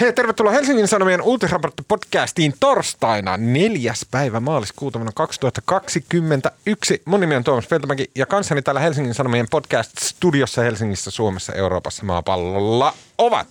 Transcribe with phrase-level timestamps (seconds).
[0.00, 3.92] Hei, tervetuloa Helsingin Sanomien uutisraportti-podcastiin torstaina 4.
[4.10, 7.02] päivä maaliskuuta vuonna 2021.
[7.04, 12.94] Mun nimi on Tuomas Peltomäki ja kanssani täällä Helsingin Sanomien podcast-studiossa Helsingissä, Suomessa, Euroopassa, maapallolla
[13.18, 13.46] ovat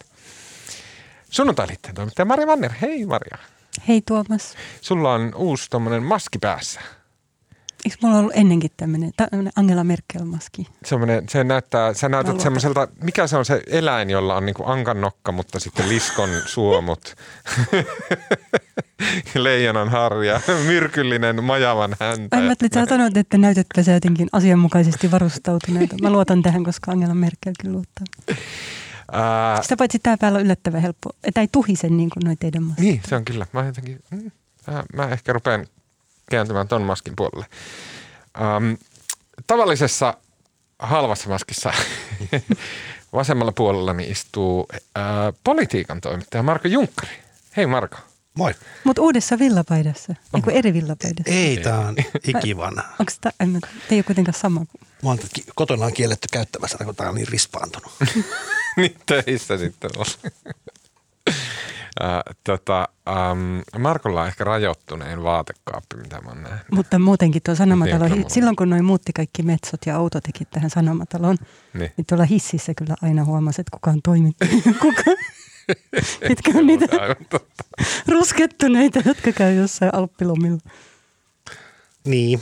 [1.30, 2.72] sunnuntai-liitteen toimittaja Maria Manner.
[2.82, 3.38] Hei Maria.
[3.88, 4.56] Hei Tuomas.
[4.82, 6.82] Sulla on uusi tommonen maski päässä.
[7.86, 9.12] Eikö mulla ollut ennenkin tämmöinen
[9.56, 10.68] Angela Merkel-maski?
[10.86, 15.02] Semmoinen, se näyttää, sä näytät semmoiselta, mikä se on se eläin, jolla on niinku ankan
[15.02, 17.16] nokka, mutta sitten liskon suomut.
[19.36, 22.38] Leijonan harja, myrkyllinen majavan häntä.
[22.38, 25.96] Ai mä että sä sanoit, että näytätkö sä jotenkin asianmukaisesti varustautuneita.
[26.02, 28.06] Mä luotan tähän, koska Angela Merkelkin luottaa.
[29.12, 29.62] Ää...
[29.62, 31.10] Sitä paitsi tää päällä on yllättävän helppo.
[31.24, 32.82] Että ei tuhise niin kuin noin teidän maski.
[32.82, 33.48] Niin, se on kyllä.
[33.54, 34.32] Mä, jotenkin, mm,
[34.68, 35.66] mä, mä ehkä rupean
[36.30, 37.46] kääntymään ton maskin puolelle.
[38.58, 38.78] Um,
[39.48, 40.18] tavallisessa
[40.80, 41.74] halvassa maskissa
[43.14, 44.76] vasemmalla puolellani istuu uh,
[45.44, 47.24] politiikan toimittaja Marko Junkkari.
[47.58, 47.98] Hei Marko.
[48.36, 48.54] Moi.
[48.84, 51.34] Mutta uudessa villapaidassa, eikö eri villapaidassa?
[51.34, 51.96] Ei, tämä on
[52.28, 52.84] ikivana.
[53.00, 53.60] Onko tämä,
[53.92, 54.66] ei ole kuitenkaan sama?
[55.04, 55.20] Mä oon
[55.56, 57.92] kotona on kielletty käyttämässä, kun tämä on niin rispaantunut.
[58.78, 60.06] niin töissä sitten on.
[62.04, 66.72] Äh, tota, ähm, Markolla on ehkä rajoittuneen vaatekaappi, mitä mä oon nähnyt.
[66.72, 71.38] Mutta muutenkin tuo Sanomatalo, silloin kun noin muutti kaikki metsot ja autotekit tähän Sanomataloon,
[71.74, 71.92] niin.
[71.98, 74.64] niin tuolla hississä kyllä aina huomasi, että kuka on toimittanut.
[74.64, 75.04] kuka,
[76.30, 76.86] mitkä on niitä
[78.14, 80.60] ruskettuneita, jotka käy jossain alppilomilla.
[82.06, 82.42] Niin.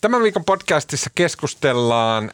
[0.00, 2.30] Tämän viikon podcastissa keskustellaan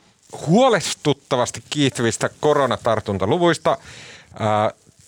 [0.47, 3.79] huolestuttavasti kiihtyvistä koronatartuntaluvuista–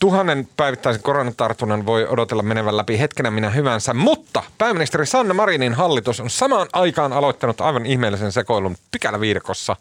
[0.03, 6.21] tuhannen päivittäisen koronatartunnan voi odotella menevän läpi hetkenä minä hyvänsä, mutta pääministeri Sanna Marinin hallitus
[6.21, 9.77] on samaan aikaan aloittanut aivan ihmeellisen sekoilun pykäläviidekossa.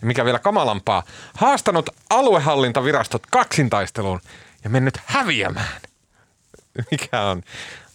[0.00, 1.02] Ja mikä vielä kamalampaa,
[1.34, 4.20] haastanut aluehallintavirastot kaksintaisteluun
[4.64, 5.80] ja mennyt häviämään.
[6.90, 7.42] Mikä on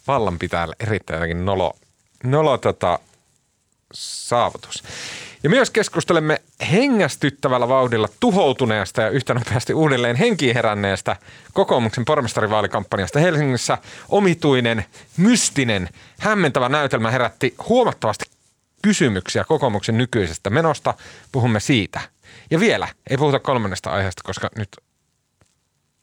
[0.08, 1.74] vallanpitäjälle erittäin nolo,
[2.24, 3.00] nolo tota,
[3.94, 4.84] saavutus.
[5.44, 6.42] Ja myös keskustelemme
[6.72, 11.16] hengästyttävällä vauhdilla tuhoutuneesta ja yhtä nopeasti uudelleen henkiin heränneestä
[11.54, 13.78] kokoomuksen pormestarivaalikampanjasta Helsingissä.
[14.10, 14.86] Omituinen,
[15.18, 15.90] mystinen,
[16.20, 18.26] hämmentävä näytelmä herätti huomattavasti
[18.82, 20.94] kysymyksiä kokoomuksen nykyisestä menosta.
[21.32, 22.00] Puhumme siitä.
[22.52, 24.70] Ja vielä, ei puhuta kolmannesta aiheesta, koska nyt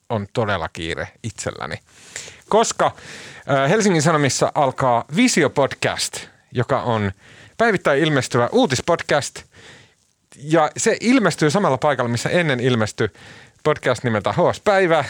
[0.08, 1.76] on todella kiire itselläni.
[2.48, 2.92] Koska
[3.68, 6.20] Helsingin Sanomissa alkaa Visio Podcast,
[6.52, 7.12] joka on–
[7.58, 9.42] päivittäin ilmestyvä uutispodcast.
[10.42, 13.08] Ja se ilmestyy samalla paikalla, missä ennen ilmestyi
[13.64, 15.04] podcast nimeltä HS Päivä,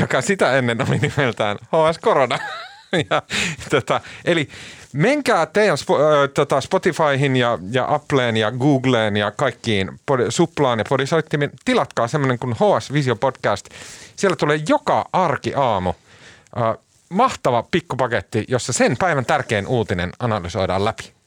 [0.00, 2.38] joka sitä ennen oli nimeltään HS Korona.
[3.10, 3.22] ja,
[3.70, 4.48] tota, eli
[4.92, 10.84] menkää teidän äh, tota Spotifyhin ja, ja Appleen ja Googleen ja kaikkiin pod, Suplaan ja
[10.88, 11.50] Podisoittimin.
[11.64, 13.68] Tilatkaa semmoinen kuin HS Visio Podcast.
[14.16, 16.76] Siellä tulee joka arki aamu äh,
[17.08, 21.19] mahtava pikkupaketti, jossa sen päivän tärkein uutinen analysoidaan läpi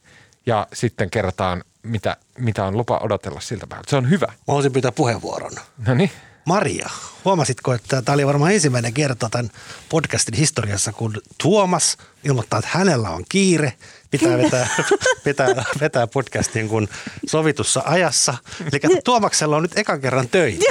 [0.46, 3.90] ja sitten kertaan, mitä, mitä on lupa odotella siltä päivältä.
[3.90, 4.28] Se on hyvä.
[4.28, 5.52] Mä haluaisin pyytää puheenvuoron.
[5.88, 6.12] No niin.
[6.46, 6.90] Maria,
[7.26, 9.52] huomasitko, että tämä oli varmaan ensimmäinen kerta tämän
[9.90, 13.74] podcastin historiassa, kun Tuomas ilmoittaa, että hänellä on kiire,
[14.12, 14.68] pitää vetää,
[15.24, 15.48] pitää
[15.82, 16.90] vetää podcast niin kuin
[17.28, 18.34] sovitussa ajassa.
[18.62, 20.66] Eli Tuomaksella on nyt ekan kerran töitä.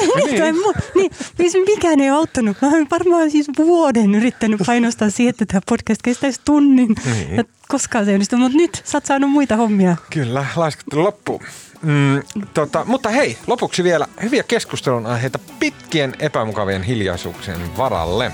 [0.95, 1.11] niin.
[1.39, 2.57] niin, siis mikään ei auttanut.
[2.63, 6.95] Mä olen varmaan siis vuoden yrittänyt painostaa siihen, että tämä podcast kestäisi tunnin.
[7.05, 7.37] Niin.
[7.37, 9.97] Ja koskaan se onnistu, mutta nyt sä oot saanut muita hommia.
[10.11, 11.41] Kyllä, laiskattelu loppuun.
[11.83, 12.23] Mm,
[12.55, 18.33] tota, mutta hei, lopuksi vielä hyviä keskustelun aiheita pitkien epämukavien hiljaisuuksien varalle.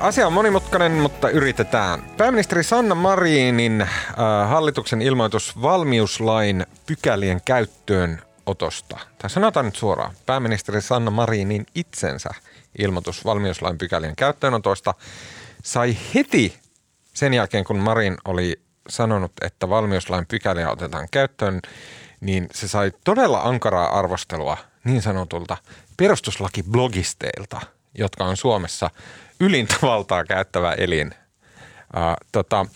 [0.00, 2.02] Asia on monimutkainen, mutta yritetään.
[2.16, 3.86] Pääministeri Sanna Marinin
[4.48, 8.98] hallituksen ilmoitus valmiuslain pykälien käyttöön otosta.
[9.18, 12.30] Tai sanotaan nyt suoraan, pääministeri Sanna Marinin itsensä
[12.78, 14.94] ilmoitus valmiuslain pykälien käyttöönotosta
[15.64, 16.58] sai heti
[17.14, 21.60] sen jälkeen, kun Marin oli sanonut, että valmiuslain pykäliä otetaan käyttöön,
[22.20, 25.56] niin se sai todella ankaraa arvostelua niin sanotulta
[25.96, 27.60] perustuslakiblogisteilta,
[27.98, 28.90] jotka on Suomessa
[29.40, 31.14] ylintä valtaa käyttävä elin.
[31.96, 32.68] Uh, tota, uh,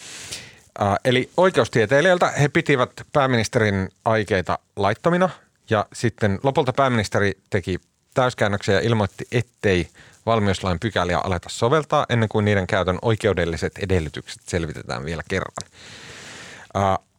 [1.05, 5.31] eli oikeustieteilijöiltä he pitivät pääministerin aikeita laittomina
[5.71, 7.81] ja sitten lopulta pääministeri teki
[8.15, 9.89] täyskäännöksiä ja ilmoitti, ettei
[10.29, 15.71] valmiuslain pykäliä aleta soveltaa ennen kuin niiden käytön oikeudelliset edellytykset selvitetään vielä kerran.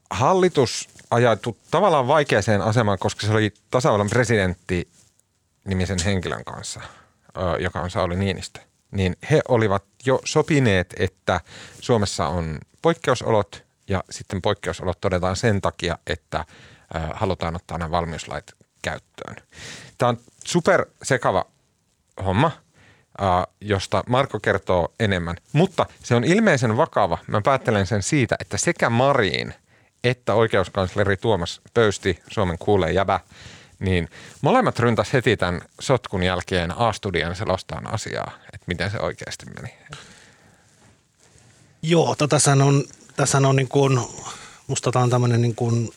[0.09, 4.87] Hallitus ajautui tavallaan vaikeaseen asemaan, koska se oli tasavallan presidentti
[5.65, 6.81] nimisen henkilön kanssa,
[7.59, 8.59] joka on Sauli Niinistö.
[8.91, 11.41] Niin he olivat jo sopineet, että
[11.79, 16.45] Suomessa on poikkeusolot ja sitten poikkeusolot todetaan sen takia, että
[17.13, 19.35] halutaan ottaa nämä valmiuslait käyttöön.
[19.97, 21.45] Tämä on super sekava
[22.25, 22.51] homma,
[23.61, 25.35] josta Marko kertoo enemmän.
[25.53, 27.17] Mutta se on ilmeisen vakava.
[27.27, 29.53] Mä päättelen sen siitä, että sekä Mariin
[30.03, 33.19] että oikeuskansleri Tuomas Pöysti, Suomen kuulee jäbä,
[33.79, 34.09] niin
[34.41, 39.73] molemmat ryntäs heti tämän sotkun jälkeen A-studian selostaan asiaa, että miten se oikeasti meni.
[41.81, 42.83] Joo, tässä on,
[43.15, 43.99] tässä on niin kuin,
[44.67, 45.89] musta tämä on tämmöinen niin kuin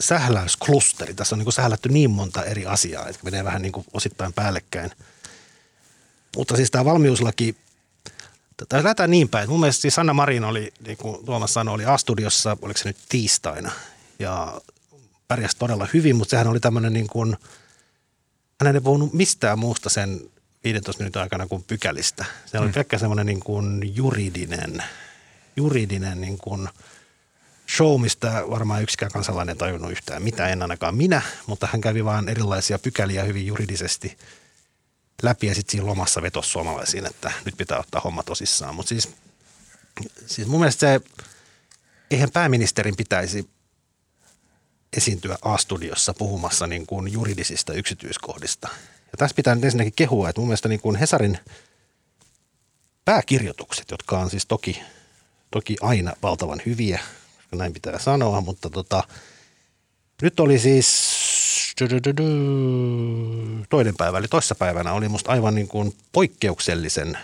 [0.00, 1.14] sähläysklusteri.
[1.14, 4.32] Tässä on niin kuin sählätty niin monta eri asiaa, että menee vähän niin kuin osittain
[4.32, 4.90] päällekkäin.
[6.36, 7.56] Mutta siis tämä valmiuslaki,
[8.68, 9.48] tai lähdetään niin päin.
[9.48, 12.96] Mun mielestä siis Sanna Marin oli, niin kuin Tuomas sanoi, oli A-studiossa, oliko se nyt
[13.08, 13.72] tiistaina.
[14.18, 14.60] Ja
[15.28, 17.36] pärjäsi todella hyvin, mutta sehän oli tämmöinen niin kuin,
[18.64, 20.20] hän ei puhunut mistään muusta sen
[20.64, 22.24] 15 minuutin aikana kuin pykälistä.
[22.46, 22.72] Se oli mm.
[22.72, 24.84] pelkkä semmoinen niin kuin juridinen,
[25.56, 26.68] juridinen niin kuin
[27.76, 32.28] show, mistä varmaan yksikään kansalainen tajunnut yhtään mitä, en ainakaan minä, mutta hän kävi vaan
[32.28, 34.18] erilaisia pykäliä hyvin juridisesti
[35.22, 38.74] läpi ja sitten siinä lomassa vetosi suomalaisiin, että nyt pitää ottaa homma tosissaan.
[38.74, 39.08] Mutta siis,
[40.26, 41.00] siis mun mielestä se,
[42.10, 43.50] eihän pääministerin pitäisi
[44.96, 48.68] esiintyä A-studiossa puhumassa niin kuin juridisista yksityiskohdista.
[49.12, 51.38] Ja tässä pitää nyt ensinnäkin kehua, että mun mielestä niin kuin Hesarin
[53.04, 54.82] pääkirjoitukset, jotka on siis toki,
[55.50, 57.00] toki aina valtavan hyviä,
[57.54, 59.04] näin pitää sanoa, mutta tota,
[60.22, 61.19] nyt oli siis
[63.68, 64.26] toinen päivä, eli
[64.58, 67.18] päivänä oli musta aivan niin kuin poikkeuksellisen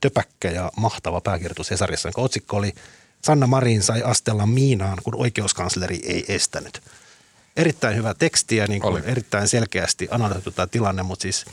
[0.00, 2.72] töpäkkä ja mahtava pääkirjoitus Hesarissa, jonka otsikko oli–
[3.24, 6.82] Sanna Marin sai astella miinaan, kun oikeuskansleri ei estänyt.
[7.56, 11.44] Erittäin hyvä teksti ja niin kuin erittäin selkeästi analysoitu tämä tilanne, mutta siis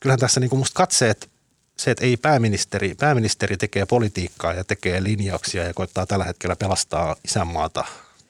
[0.00, 1.30] kyllähän tässä niin kuin musta katseet,
[1.78, 7.16] se, että ei pääministeri, pääministeri tekee politiikkaa ja tekee linjauksia ja koittaa tällä hetkellä pelastaa
[7.24, 7.84] isänmaata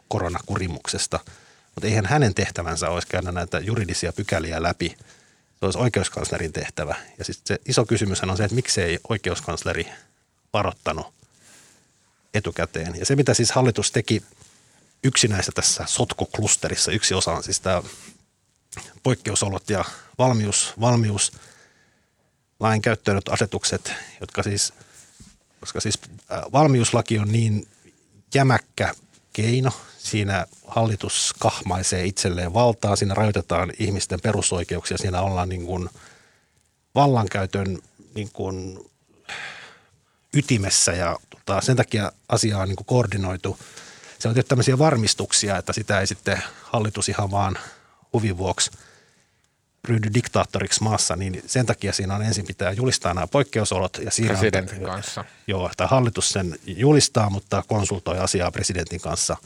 [0.09, 1.21] koronakurimuksesta,
[1.75, 4.97] mutta eihän hänen tehtävänsä olisi käydä näitä juridisia pykäliä läpi.
[5.59, 6.97] Se olisi oikeuskanslerin tehtävä.
[7.19, 9.89] Ja sitten se iso kysymys on se, että miksei oikeuskansleri
[10.53, 11.15] varoittanut
[12.35, 12.99] etukäteen.
[12.99, 14.23] Ja se, mitä siis hallitus teki
[15.05, 17.83] yksinäistä tässä sotkoklusterissa, yksi osa on siis tämä
[19.03, 19.85] poikkeusolot ja
[20.19, 21.33] valmius, valmius
[23.31, 24.73] asetukset, jotka siis,
[25.61, 25.99] koska siis
[26.53, 27.69] valmiuslaki on niin
[28.35, 28.95] jämäkkä
[29.33, 29.73] keino,
[30.03, 35.89] siinä hallitus kahmaisee itselleen valtaa, siinä rajoitetaan ihmisten perusoikeuksia, siinä ollaan niin kuin
[36.95, 37.79] vallankäytön
[38.15, 38.91] niin kuin
[40.35, 43.59] ytimessä ja tota, sen takia asia on niin kuin koordinoitu.
[44.19, 47.59] Se on tämmöisiä varmistuksia, että sitä ei sitten hallitus ihan vaan
[48.13, 48.71] huvin vuoksi
[49.85, 53.99] ryhdy diktaattoriksi maassa, niin sen takia siinä on ensin pitää julistaa nämä poikkeusolot.
[54.05, 55.25] Ja siinä presidentin on, kanssa.
[55.47, 59.37] Joo, että hallitus sen julistaa, mutta konsultoi asiaa presidentin kanssa.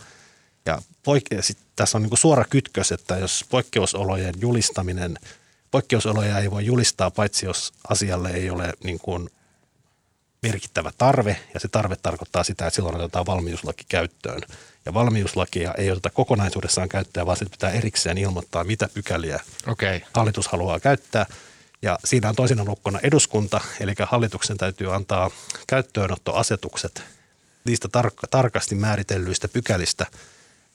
[0.67, 5.19] Ja, poik- ja sit tässä on niin kuin suora kytkös, että jos poikkeusolojen julistaminen,
[5.71, 9.31] poikkeusoloja ei voi julistaa, paitsi jos asialle ei ole niin kuin
[10.43, 14.41] merkittävä tarve, ja se tarve tarkoittaa sitä, että silloin otetaan valmiuslaki käyttöön.
[14.87, 20.01] Ja valmiuslakia ei oteta kokonaisuudessaan käyttöön, vaan sitten pitää erikseen ilmoittaa, mitä pykäliä okay.
[20.13, 21.27] hallitus haluaa käyttää.
[21.83, 25.31] Ja siinä on toisena lukkona eduskunta, eli hallituksen täytyy antaa
[25.67, 27.03] käyttöönottoasetukset
[27.65, 30.07] niistä tar- tarkasti määritellyistä pykälistä,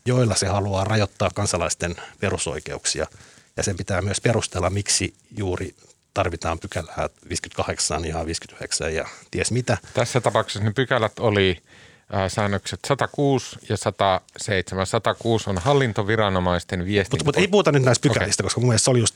[0.06, 3.08] joilla se haluaa rajoittaa kansalaisten perusoikeuksia.
[3.58, 5.76] Ja sen pitää myös perustella, miksi juuri
[6.14, 9.78] tarvitaan pykälää 58 ja 59 ja ties mitä.
[9.94, 11.58] Tässä tapauksessa ne pykälät oli
[12.16, 14.88] äh, säännökset 106 ja 107.
[14.88, 17.16] 106 on hallintoviranomaisten viestintä.
[17.16, 18.46] Mutta, mutta ei puhuta nyt näistä pykälistä, okay.
[18.46, 19.16] koska mun mielestä se oli just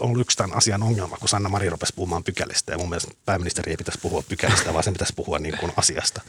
[0.00, 3.70] ollut yksi tämän asian ongelma, kun Sanna Mari rupesi puhumaan pykälistä ja mun mielestä pääministeri
[3.70, 6.20] ei pitäisi puhua pykälistä, vaan sen pitäisi puhua niin kuin asiasta.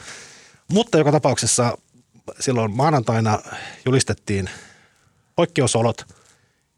[0.67, 1.77] Mutta joka tapauksessa
[2.39, 3.39] silloin maanantaina
[3.85, 4.49] julistettiin
[5.35, 6.05] poikkeusolot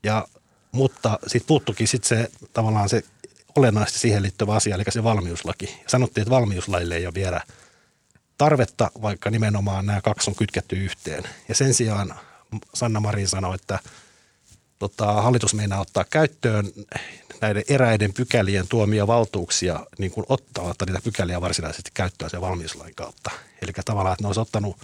[0.04, 0.28] ja
[0.72, 3.04] mutta sitten puuttukin sit se tavallaan se
[3.56, 5.82] olennaisesti siihen liittyvä asia, eli se valmiuslaki.
[5.88, 7.42] Sanottiin, että valmiuslaille ei ole vielä
[8.38, 11.24] tarvetta, vaikka nimenomaan nämä kaksi on kytketty yhteen.
[11.50, 12.16] Ja sen sijaan
[12.74, 13.80] Sanna Marin sanoi, että
[14.80, 16.66] tota, hallitus meinaa ottaa käyttöön
[17.42, 23.32] näiden eräiden pykälien tuomia valtuuksia niin kuin ottamatta niitä pykäliä varsinaisesti käyttöön sen valmiuslain kautta.
[23.62, 24.78] Eli tavallaan, että ne olisi ottanut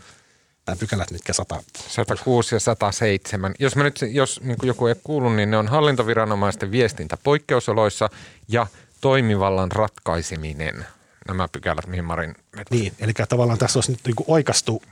[0.67, 1.63] nämä pykälät, mitkä 100...
[1.87, 3.55] 106 ja 107.
[3.59, 8.09] Jos, mä nyt, jos niin joku ei kuulu, niin ne on hallintoviranomaisten viestintä poikkeusoloissa
[8.47, 8.67] ja
[9.01, 10.85] toimivallan ratkaiseminen.
[11.27, 12.81] Nämä pykälät, mihin Marin vetosi.
[12.81, 14.83] Niin, eli tavallaan tässä olisi nyt niin kuin oikastu,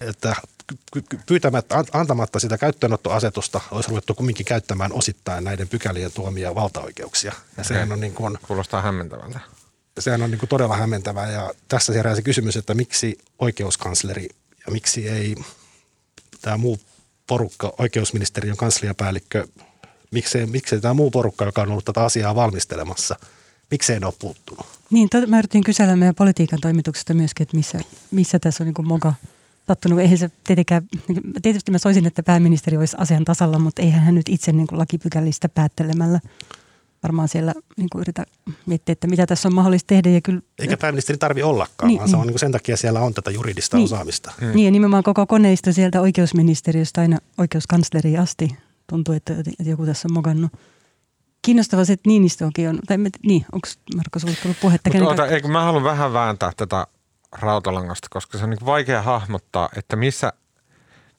[0.00, 0.36] että
[1.26, 7.32] pyytämättä, antamatta sitä käyttöönottoasetusta olisi ruvettu kumminkin käyttämään osittain näiden pykälien tuomia valtaoikeuksia.
[7.32, 7.64] Ja okay.
[7.64, 9.40] sehän on niin kuin, Kuulostaa hämmentävältä.
[9.98, 14.28] Sehän on niin kuin todella hämmentävää ja tässä herää se kysymys, että miksi oikeuskansleri
[14.66, 15.34] ja miksi ei
[16.42, 16.78] tämä muu
[17.26, 19.46] porukka, oikeusministeriön kansliapäällikkö,
[20.10, 23.16] miksei, miksei tämä muu porukka, joka on ollut tätä asiaa valmistelemassa,
[23.70, 24.66] miksei ne ole puuttunut?
[24.90, 27.78] Niin, to, mä yritin kysellä meidän politiikan toimituksesta myöskin, että missä,
[28.10, 29.14] missä tässä on niin moka
[29.66, 30.00] sattunut.
[30.00, 30.30] Eihän se
[31.42, 34.78] tietysti mä soisin, että pääministeri olisi asian tasalla, mutta eihän hän nyt itse niin kuin
[34.78, 36.20] lakipykälistä päättelemällä
[37.06, 38.26] varmaan siellä niin kuin yritä
[38.66, 40.10] miettiä, että mitä tässä on mahdollista tehdä.
[40.10, 43.00] Ja kyllä, Eikä pääministeri tarvi ollakaan, niin, vaan se on niin kuin sen takia siellä
[43.00, 44.32] on tätä juridista niin, osaamista.
[44.40, 44.52] Mm.
[44.54, 50.14] Niin ja nimenomaan koko koneisto sieltä oikeusministeriöstä aina oikeuskansleriin asti tuntuu, että, joku tässä on
[50.14, 50.52] mokannut.
[51.42, 52.96] Kiinnostavaa se, että Niinistökin on, tai
[53.26, 54.90] niin, onko Marko sinulle tullut puhetta?
[54.90, 56.86] Mutta oota, eikö mä haluan vähän vääntää tätä
[57.32, 60.32] rautalangasta, koska se on niin vaikea hahmottaa, että missä,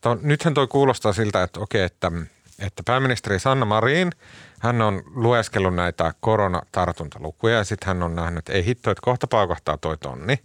[0.01, 2.11] to, nythän toi kuulostaa siltä, että okei, että,
[2.59, 4.11] että pääministeri Sanna Marin,
[4.59, 9.27] hän on lueskellut näitä koronatartuntalukuja ja sitten hän on nähnyt, että ei hitto, että kohta
[9.27, 10.39] paukahtaa toi tonni.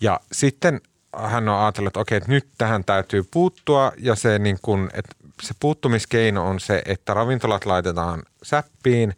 [0.00, 0.80] Ja sitten
[1.16, 5.14] hän on ajatellut, että okei, että nyt tähän täytyy puuttua ja se, niin kun, että
[5.42, 9.14] se puuttumiskeino on se, että ravintolat laitetaan säppiin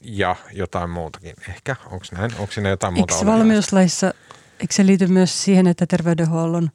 [0.00, 1.34] ja jotain muutakin.
[1.48, 2.30] Ehkä, onko näin?
[2.38, 4.14] Onko siinä jotain muuta Eikö valmiuslaissa,
[4.60, 6.70] eikö se liity myös siihen, että terveydenhuollon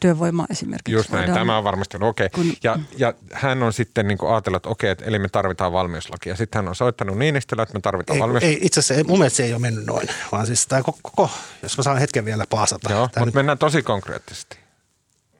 [0.00, 2.26] työvoima esimerkiksi Just näin, tämä on varmasti okei.
[2.26, 2.44] Okay.
[2.44, 6.36] Kun, ja, ja hän on sitten niin ajatellut, että okei, okay, eli me tarvitaan valmiuslakia.
[6.36, 8.48] Sitten hän on soittanut Niinistöllä, että me tarvitaan valmiuslakia.
[8.48, 11.30] Ei, itse asiassa mun mielestä se ei ole mennyt noin, vaan siis tämä koko, koko
[11.62, 12.92] jos mä saan hetken vielä paasata.
[12.92, 14.56] Joo, mutta nyt, mennään tosi konkreettisesti.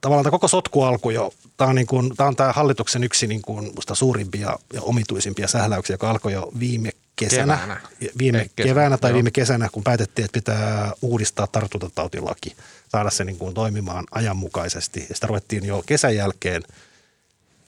[0.00, 3.26] Tavallaan tämä koko sotku alku jo, tämä on, niin kuin, tämä, on tämä hallituksen yksi
[3.26, 7.80] niin kuin, musta suurimpia ja omituisimpia sähläyksiä, joka alkoi jo viime kesänä, keväänä.
[8.18, 9.14] viime Ei, keväänä tai joo.
[9.14, 12.56] viime kesänä, kun päätettiin, että pitää uudistaa tartuntatautilaki,
[12.96, 15.06] saada se niin kuin toimimaan ajanmukaisesti.
[15.08, 16.62] Ja sitä ruvettiin jo kesän jälkeen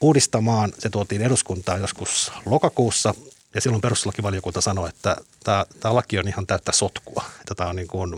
[0.00, 0.72] uudistamaan.
[0.78, 3.14] Se tuotiin eduskuntaan joskus lokakuussa
[3.54, 7.24] ja silloin perustuslakivaliokunta sanoi, että tämä, tämä laki on ihan täyttä sotkua.
[7.40, 8.14] Että tämä on niin kuin,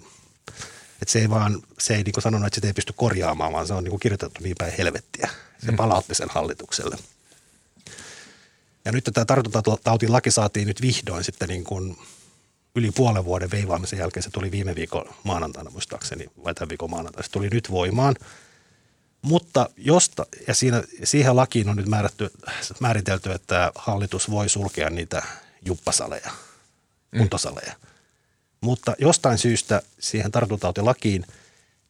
[1.03, 3.67] että se ei vaan, se ei niin kuin sanonut, että sitä ei pysty korjaamaan, vaan
[3.67, 5.31] se on niin kuin kirjoitettu niin päin helvettiä.
[5.65, 5.77] Se mm.
[5.77, 6.97] palautti sen hallitukselle.
[8.85, 11.97] Ja nyt tämä tartuntatautilaki saatiin nyt vihdoin sitten niin kuin
[12.75, 14.23] yli puolen vuoden veivaamisen jälkeen.
[14.23, 17.27] Se tuli viime viikon maanantaina muistaakseni, vai tämän viikon maanantaina.
[17.27, 18.17] Se tuli nyt voimaan.
[19.23, 22.31] Mutta josta, ja siinä, siihen lakiin on nyt määrätty,
[22.81, 25.23] määritelty, että hallitus voi sulkea niitä
[25.65, 26.31] juppasaleja,
[27.13, 27.19] mm.
[27.19, 27.73] kuntosaleja.
[27.73, 27.89] Mm.
[28.61, 31.27] Mutta jostain syystä siihen tartuntatautilakiin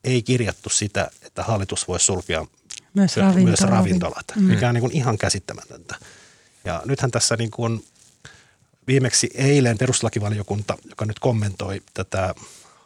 [0.05, 2.47] ei kirjattu sitä, että hallitus voisi sulkea
[2.95, 4.43] myös, ravintolat, myös ravintolat, mm.
[4.43, 5.95] mikä on niin kuin ihan käsittämätöntä.
[6.65, 7.85] Ja nythän tässä niin kuin
[8.91, 12.35] viimeksi eilen perustuslakivaliokunta, joka nyt kommentoi tätä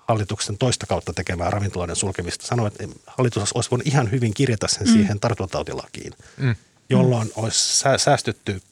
[0.08, 4.86] hallituksen toista kautta tekemää ravintoloiden sulkemista, sanoi, että hallitus olisi voinut ihan hyvin kirjata sen
[4.86, 4.92] mm.
[4.92, 6.54] siihen tartuntatautilakiin, mm.
[6.90, 8.62] jolloin olisi säästytty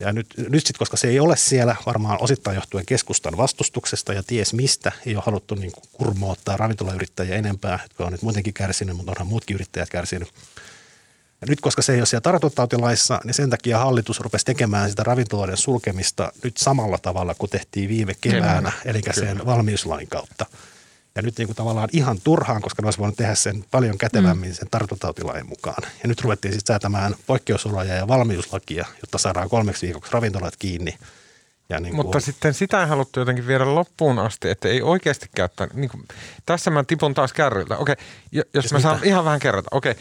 [0.00, 4.22] ja nyt, nyt sitten, koska se ei ole siellä, varmaan osittain johtuen keskustan vastustuksesta ja
[4.22, 9.12] ties mistä, ei ole haluttu niin kurmoottaa ravintolayrittäjiä enempää, jotka on nyt muutenkin kärsinyt, mutta
[9.12, 10.28] onhan muutkin yrittäjät kärsinyt–
[11.40, 15.02] ja nyt koska se ei ole siellä tartuntatautilaissa, niin sen takia hallitus rupesi tekemään sitä
[15.02, 20.46] ravintoloiden sulkemista nyt samalla tavalla kuin tehtiin viime keväänä, eli sen valmiuslain kautta.
[21.14, 24.54] Ja nyt niin kuin tavallaan ihan turhaan, koska ne olisi voinut tehdä sen paljon kätevämmin
[24.54, 25.82] sen tartuntatautilain mukaan.
[26.02, 30.98] Ja nyt ruvettiin sitten säätämään poikkeusoloja ja valmiuslakia, jotta saadaan kolmeksi viikoksi ravintolat kiinni–
[31.68, 32.22] ja niin Mutta kuin...
[32.22, 35.66] sitten sitä ei haluttu jotenkin viedä loppuun asti, että ei oikeasti käyttää.
[35.74, 36.08] Niin kuin,
[36.46, 37.76] tässä mä tipun taas kärryltä.
[37.76, 37.96] Okei,
[38.32, 38.88] jos, jos mä mitä?
[38.88, 39.68] saan ihan vähän kerrota.
[39.72, 39.94] Okei,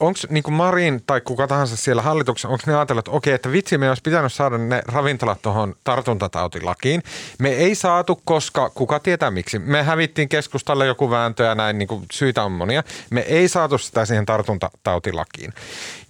[0.00, 3.78] onko niin Marin tai kuka tahansa siellä hallituksessa, onko ne ajatellut, että okei, että vitsi,
[3.78, 7.02] me olisi pitänyt saada ne ravintolat tuohon tartuntatautilakiin.
[7.38, 9.58] Me ei saatu, koska kuka tietää miksi.
[9.58, 12.82] Me hävittiin keskustalle joku vääntö ja näin, niin kuin syitä on monia.
[13.10, 15.52] Me ei saatu sitä siihen tartuntatautilakiin.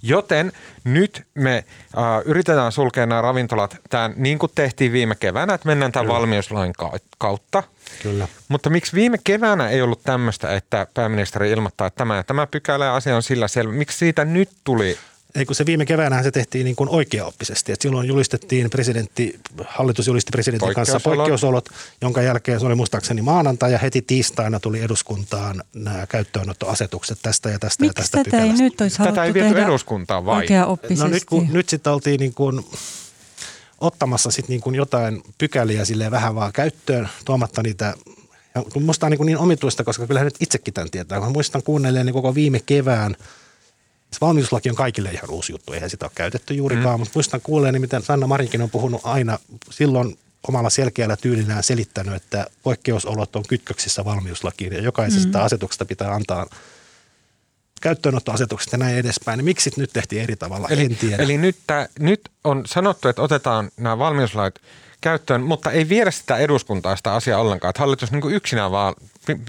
[0.03, 0.53] Joten
[0.85, 5.93] nyt me äh, yritetään sulkea nämä ravintolat tämän, niin kuin tehtiin viime keväänä, että mennään
[5.93, 6.73] tämän valmiuslain
[7.19, 7.63] kautta.
[8.03, 8.29] Kyllä.
[8.49, 12.97] Mutta miksi viime keväänä ei ollut tämmöistä, että pääministeri ilmoittaa, että tämä, tämä pykälä ja
[12.97, 13.73] asia on sillä selvä.
[13.73, 14.99] Miksi siitä nyt tuli
[15.35, 17.73] ei kun se viime keväänä se tehtiin niin kuin oikeaoppisesti.
[17.73, 21.69] että silloin julistettiin presidentti, hallitus julisti presidentin kanssa poikkeusolot,
[22.01, 27.59] jonka jälkeen se oli muistaakseni maanantai ja heti tiistaina tuli eduskuntaan nämä käyttöönottoasetukset tästä ja
[27.59, 28.53] tästä Miksi ja tästä tätä pykälästä.
[28.53, 30.47] ei nyt olisi Tätä ei viety eduskuntaan vai?
[30.99, 32.65] No nyt, kun, nyt sitten oltiin niin kuin
[33.83, 37.95] ottamassa sit niin kuin jotain pykäliä sille vähän vaan käyttöön, tuomatta niitä
[38.55, 41.21] ja musta on niin, niin omituista, koska kyllähän nyt itsekin tämän tietää.
[41.21, 43.17] Kun muistan kuunnelleen niin koko viime kevään–
[44.21, 47.01] Valmiuslaki on kaikille ihan uusi juttu, eihän sitä ole käytetty juurikaan, mm.
[47.01, 49.39] mutta muistan kuulleeni, miten Sanna Marinkin on puhunut aina
[49.71, 55.45] silloin omalla selkeällä tyylillään selittänyt, että poikkeusolot on kytköksissä valmiuslakiin ja jokaisesta mm.
[55.45, 56.47] asetuksesta pitää antaa
[57.83, 61.23] käyttöönottoasetukset ja näin edespäin, niin miksi nyt tehtiin eri tavalla, eli, en tiedä.
[61.23, 64.55] Eli nyt, tää, nyt on sanottu, että otetaan nämä valmiuslait
[65.01, 67.71] käyttöön, mutta ei viedä sitä eduskuntaa sitä asiaa ollenkaan.
[67.71, 68.95] Että hallitus niin yksinään vaan,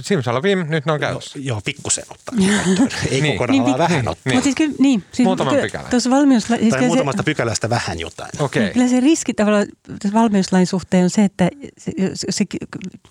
[0.02, 1.40] simsalabim, nyt ne on käytössä.
[1.42, 2.90] Joo, pikkusen ottaa käyttöön.
[3.12, 3.34] Ei Niin.
[3.34, 4.34] kokonaan, Niin, vaan vähän ottaa.
[4.34, 5.04] Mutta siis kyllä, niin.
[5.12, 5.90] Siis Muutaman kyllä pykälän.
[5.90, 8.30] Tuossa valmiusla- siis Tai muutamasta se, pykälästä vähän jotain.
[8.40, 8.70] Okei.
[8.74, 11.92] Kyllä se riski tavallaan tässä valmiuslain suhteen on se, että se,
[12.30, 12.58] se ky-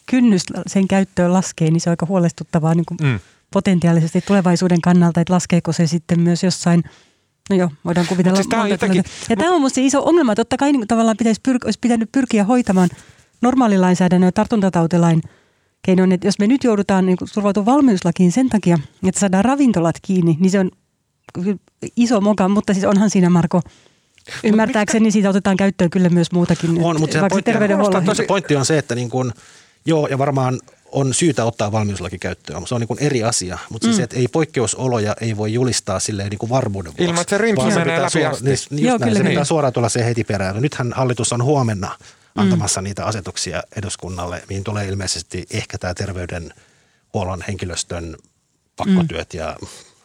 [0.07, 3.21] kynnys sen käyttöön laskee, niin se on aika huolestuttavaa niin kuin Mm.
[3.53, 6.83] Potentiaalisesti tulevaisuuden kannalta, että laskeeko se sitten myös jossain
[7.51, 8.37] No joo, voidaan kuvitella.
[8.37, 10.35] Siis tää on jotenkin- ja tämä on musta se iso ongelma.
[10.35, 12.89] Totta kai niin tavallaan pitäisi pyr- olisi pitänyt pyrkiä hoitamaan
[13.43, 15.23] normaalilainsäädännön ja tartuntatautilain
[15.83, 16.13] keinoin.
[16.13, 20.51] Että jos me nyt joudutaan niin turvautumaan valmiuslakiin sen takia, että saadaan ravintolat kiinni, niin
[20.51, 20.71] se on
[21.97, 22.49] iso moka.
[22.49, 23.61] Mutta siis onhan siinä, Marko,
[24.45, 26.85] ymmärtääkseni siitä otetaan käyttöön kyllä myös muutakin.
[26.85, 28.17] On, mutta se pointti, terveydenhuollon.
[28.17, 29.33] se pointti on se, että niin kuin,
[29.87, 30.61] joo, ja varmaan
[30.93, 32.67] on syytä ottaa valmiuslaki käyttöön.
[32.67, 33.93] Se on niin kuin eri asia, mutta Mm.
[33.93, 37.05] siis, että ei poikkeusoloja ei voi julistaa silleen niin kuin varmuuden vuoksi.
[37.05, 38.45] Ilman, että se rimpsu vaan menee pitää läpi suora- asti.
[38.45, 39.29] Niin, just Joo, näin, kyllä, se kyllä.
[39.31, 40.63] pitää suoraan tulla se heti perään.
[40.63, 41.99] Nythän hallitus on huomenna
[42.37, 48.17] antamassa niitä asetuksia eduskunnalle, mihin tulee ilmeisesti ehkä tämä terveydenhuollon henkilöstön
[48.77, 49.57] pakkotyöt ja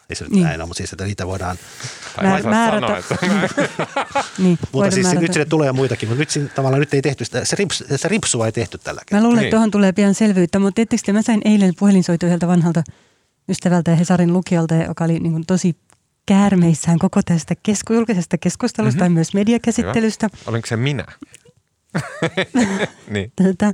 [0.10, 0.44] ei se nyt Niin.
[0.44, 1.58] näin ole, mutta siis, että niitä voidaan
[2.24, 2.88] mä määrätä.
[2.88, 3.16] sanoa, että
[4.38, 5.22] Niin, mutta siis määrätä.
[5.22, 8.08] nyt sinne tulee muitakin, mutta nyt siinä, tavallaan nyt ei tehty sitä, se, rips, se
[8.08, 9.20] ripsua ei tehty tällä kertaa.
[9.20, 9.48] Mä luulen, Niin.
[9.48, 12.84] että tuohon tulee pian selvyyttä, mutta tietysti te, mä sain eilen puhelinsoito yhdeltä vanhalta
[13.50, 15.76] ystävältä ja Hesarin lukijalta, joka oli niin kuin tosi
[16.26, 19.12] käärmeissään koko tästä kesku, julkisesta keskustelusta mm-hmm.
[19.14, 20.30] ja myös mediakäsittelystä.
[20.48, 21.06] olinko se minä?
[23.10, 23.32] niin.
[23.36, 23.74] Tätä,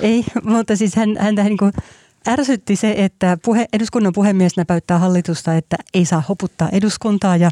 [0.00, 1.72] ei, mutta siis hän, häntä niin kuin
[2.28, 7.50] ärsytti se, että puhe, eduskunnan puhemies näpäyttää hallitusta, että ei saa hoputtaa eduskuntaa ja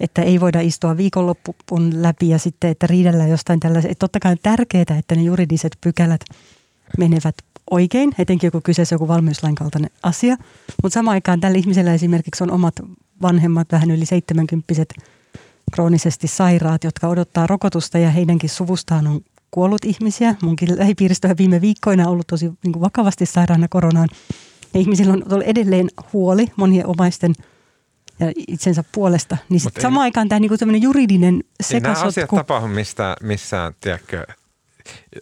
[0.00, 3.94] että ei voida istua viikonloppuun läpi ja sitten, että riidellään jostain tällaisen.
[3.98, 6.20] Totta kai on tärkeää, että ne juridiset pykälät
[6.98, 7.34] menevät
[7.70, 10.36] oikein, etenkin kun kyseessä on joku valmiuslain kaltainen asia.
[10.82, 12.74] Mutta samaan aikaan tällä ihmisellä esimerkiksi on omat
[13.22, 14.84] vanhemmat, vähän yli 70
[15.72, 19.20] kroonisesti sairaat, jotka odottaa rokotusta ja heidänkin suvustaan on
[19.54, 20.34] kuollut ihmisiä.
[20.42, 24.08] Munkin lähipiiristö on viime viikkoina ollut tosi niin kuin vakavasti sairaana koronaan.
[24.74, 27.34] Ja ihmisillä on ollut edelleen huoli monien omaisten
[28.20, 29.36] ja itsensä puolesta.
[29.48, 31.34] Niin sit ei- samaan aikaan tämä niin kuin juridinen
[31.74, 32.36] Ei nämä asiat sekasotku.
[32.36, 34.26] tapahdu mistään, missään, tiedätkö,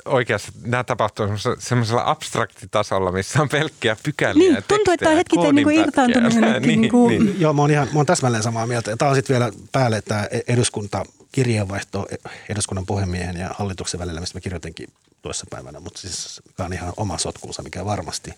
[0.04, 5.10] oikeasti nämä tapahtuu semmoisella- semmoisella abstraktitasolla, missä on pelkkiä pykäliä Niin, ja tuntuu, että tekstejä
[5.10, 7.40] ja hetkittäin niinku jonnekin niin, niinku- niin.
[7.40, 8.96] Joo, mä oon, ihan, mä oon täsmälleen samaa mieltä.
[8.96, 12.06] Tämä on sitten vielä päälle tämä eduskunta kirjeenvaihto
[12.48, 14.92] eduskunnan puhemiehen ja hallituksen välillä, mistä mä kirjoitinkin
[15.22, 18.34] toissa päivänä, mutta siis on ihan oma sotkuunsa, mikä varmasti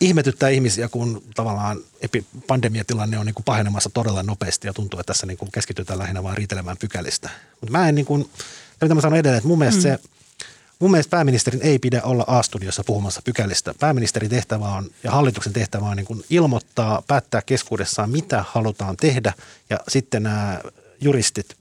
[0.00, 5.10] ihmetyttää ihmisiä, kun tavallaan epi- pandemiatilanne on niin kuin pahenemassa todella nopeasti ja tuntuu, että
[5.12, 7.30] tässä niin kuin keskitytään lähinnä vaan riitelemään pykälistä.
[7.60, 8.30] Mutta mä en niin kuin,
[8.80, 9.82] mitä mä sanon edelleen, että mun mielestä mm.
[9.82, 9.98] se
[10.80, 13.74] Mun mielestä pääministerin ei pidä olla A-studiossa puhumassa pykälistä.
[13.80, 19.32] Pääministerin tehtävä on ja hallituksen tehtävä on niin kuin ilmoittaa, päättää keskuudessaan, mitä halutaan tehdä
[19.70, 20.60] ja sitten nämä
[21.00, 21.56] juristit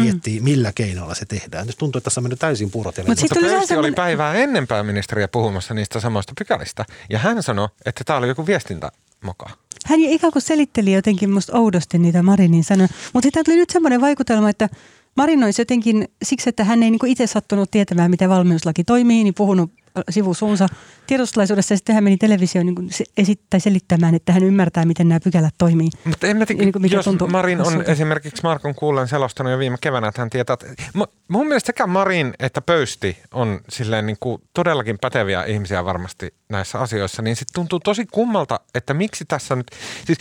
[0.00, 0.44] miettii, mm.
[0.44, 1.66] millä keinoilla se tehdään.
[1.66, 4.34] Nyt tuntuu, että tässä on mennyt täysin puurot ja Mut Mutta Pöysti oli semmoinen- päivää
[4.34, 6.84] ennen pääministeriä puhumassa niistä samoista pykälistä.
[7.10, 9.50] Ja hän sanoi, että tämä oli joku viestintämoka.
[9.84, 12.88] Hän ikään kuin selitteli jotenkin musta oudosti niitä Marinin sanoja.
[13.12, 14.68] Mutta siitä tuli nyt semmoinen vaikutelma, että
[15.16, 19.34] Marin olisi jotenkin siksi, että hän ei niinku itse sattunut tietämään, miten valmiuslaki toimii, niin
[19.34, 19.70] puhunut
[20.10, 20.68] sivusuunsa
[21.06, 25.54] tiedotustilaisuudessa ja sitten hän meni televisioon niin esittää selittämään, että hän ymmärtää, miten nämä pykälät
[25.58, 25.88] toimii.
[26.04, 27.92] Mutta en mä tiedä, Niin kuin jos tuntuu Marin on hassulta.
[27.92, 31.86] esimerkiksi Markon kuullen selostanut jo viime keväänä, että hän tietää, että mu- mun mielestä sekä
[31.86, 37.54] Marin että Pöysti on silleen niin kuin todellakin päteviä ihmisiä varmasti näissä asioissa, niin sitten
[37.54, 39.66] tuntuu tosi kummalta, että miksi tässä nyt,
[40.06, 40.18] siis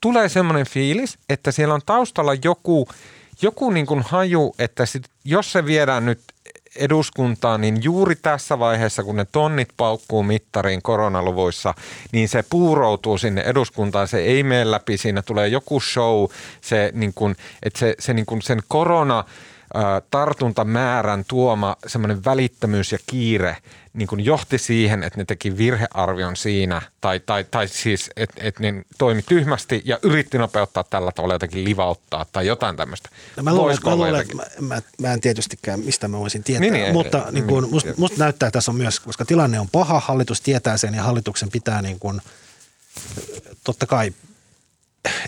[0.00, 2.88] tulee semmoinen fiilis, että siellä on taustalla joku,
[3.42, 6.20] joku niin kuin haju, että sit, jos se viedään nyt
[6.78, 11.74] eduskuntaan, niin juuri tässä vaiheessa, kun ne tonnit paukkuu mittariin koronaluvuissa,
[12.12, 16.24] niin se puuroutuu sinne eduskuntaan, se ei mene läpi, siinä tulee joku show,
[16.60, 19.24] se, niin kuin, että se, se niin kuin sen korona
[20.10, 23.56] tartuntamäärän tuoma semmoinen välittömyys ja kiire
[23.92, 28.58] niin kuin johti siihen, että ne teki virhearvion siinä, tai, tai, tai siis, että et
[28.58, 33.08] ne toimi tyhmästi ja yritti nopeuttaa tällä tavalla jotenkin livauttaa tai jotain tämmöistä.
[33.36, 36.72] No mä luulen, mä, luulen, mä, mä, mä en tietystikään, mistä mä voisin tietää, Niin,
[36.72, 39.68] niin, mutta niin niin, kuin, musta, musta näyttää, että tässä on myös, koska tilanne on
[39.68, 42.20] paha, hallitus tietää sen ja hallituksen pitää niin kuin,
[43.64, 44.12] totta kai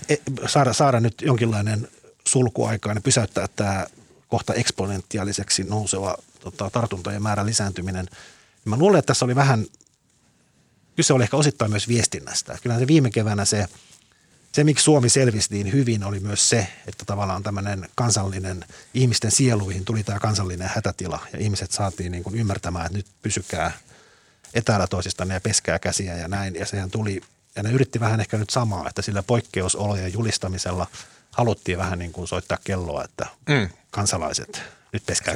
[0.09, 1.89] e- saada, saada nyt jonkinlainen
[2.29, 3.87] sulkuaikaan ja pysäyttää tämä
[4.31, 8.09] kohta eksponentiaaliseksi nouseva tota, tartuntojen määrän lisääntyminen.
[8.65, 9.67] Mä luulen, että tässä oli vähän,
[10.97, 12.59] kyse oli ehkä osittain myös viestinnästä.
[12.63, 13.67] Kyllähän se viime keväänä se,
[14.53, 18.65] se, miksi Suomi selvisi niin hyvin, oli myös se, että tavallaan tämmöinen kansallinen,
[18.95, 23.73] ihmisten sieluihin tuli tämä kansallinen hätätila ja ihmiset saatiin niin kuin ymmärtämään, että nyt pysykää
[24.55, 26.55] etäällä toisistanne ja peskää käsiä ja näin.
[26.55, 27.21] Ja sehän tuli,
[27.57, 30.87] ja ne yritti vähän ehkä nyt samaa, että sillä poikkeusolojen julistamisella
[31.31, 33.69] haluttiin vähän niin kuin soittaa kelloa, että Mm.
[33.91, 34.63] kansalaiset,
[34.93, 35.35] Nyt peskää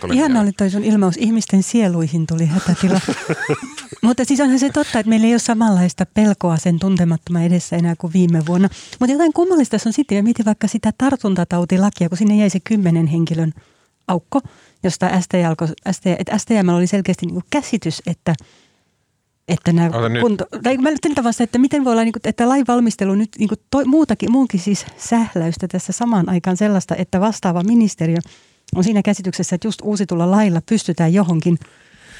[0.00, 1.16] tuli Ihan oli toi sun ilmaus.
[1.16, 3.00] Ihmisten sieluihin tuli hätätila.
[4.02, 7.94] Mutta siis onhan se totta, että meillä ei ole samanlaista pelkoa sen tuntemattoman edessä enää
[7.98, 8.68] kuin viime vuonna.
[9.00, 13.06] Mutta jotain kummallista on sitten, ja mietin vaikka sitä tartuntatautilakia, kun sinne jäi se kymmenen
[13.06, 13.52] henkilön
[14.08, 14.40] aukko,
[14.82, 18.34] josta STM, alkoi, STM, että STM oli selkeästi niin käsitys, että
[19.48, 22.64] että nämä kunto, tai mä nyt vasta, että miten voi olla, niin kuin, että lain
[22.68, 27.62] valmistelu nyt niin kuin toi, muutakin, muunkin siis sähläystä tässä samaan aikaan sellaista, että vastaava
[27.62, 28.18] ministeriö
[28.76, 31.58] on siinä käsityksessä, että just uusitulla lailla pystytään johonkin,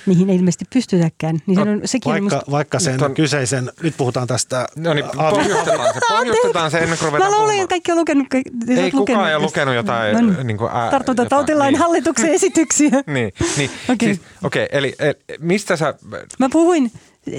[0.07, 1.39] mihin ei ilmeisesti pystytäkään.
[1.47, 4.95] Niin se on, sekin on Vaikka, musta, vaikka sen on- kyseisen, nyt puhutaan tästä No
[4.95, 7.63] niin, pohjustetaan se, pohjustetaan se ennen kuin ruvetaan Mä luulin, puhumaan.
[7.65, 8.27] että kaikki on lukenut.
[8.79, 10.47] Ei kukaan ei ole lukenut jotain, No niin.
[10.47, 11.79] niin kuin, ää, Tartuntatautilain jotain, niin.
[11.81, 12.91] hallituksen esityksiä.
[13.07, 13.71] Niin, niin.
[13.93, 14.15] Okei.
[14.15, 15.95] Siis, okei, eli, eli mistä sä,
[16.39, 16.93] Mä puhuin,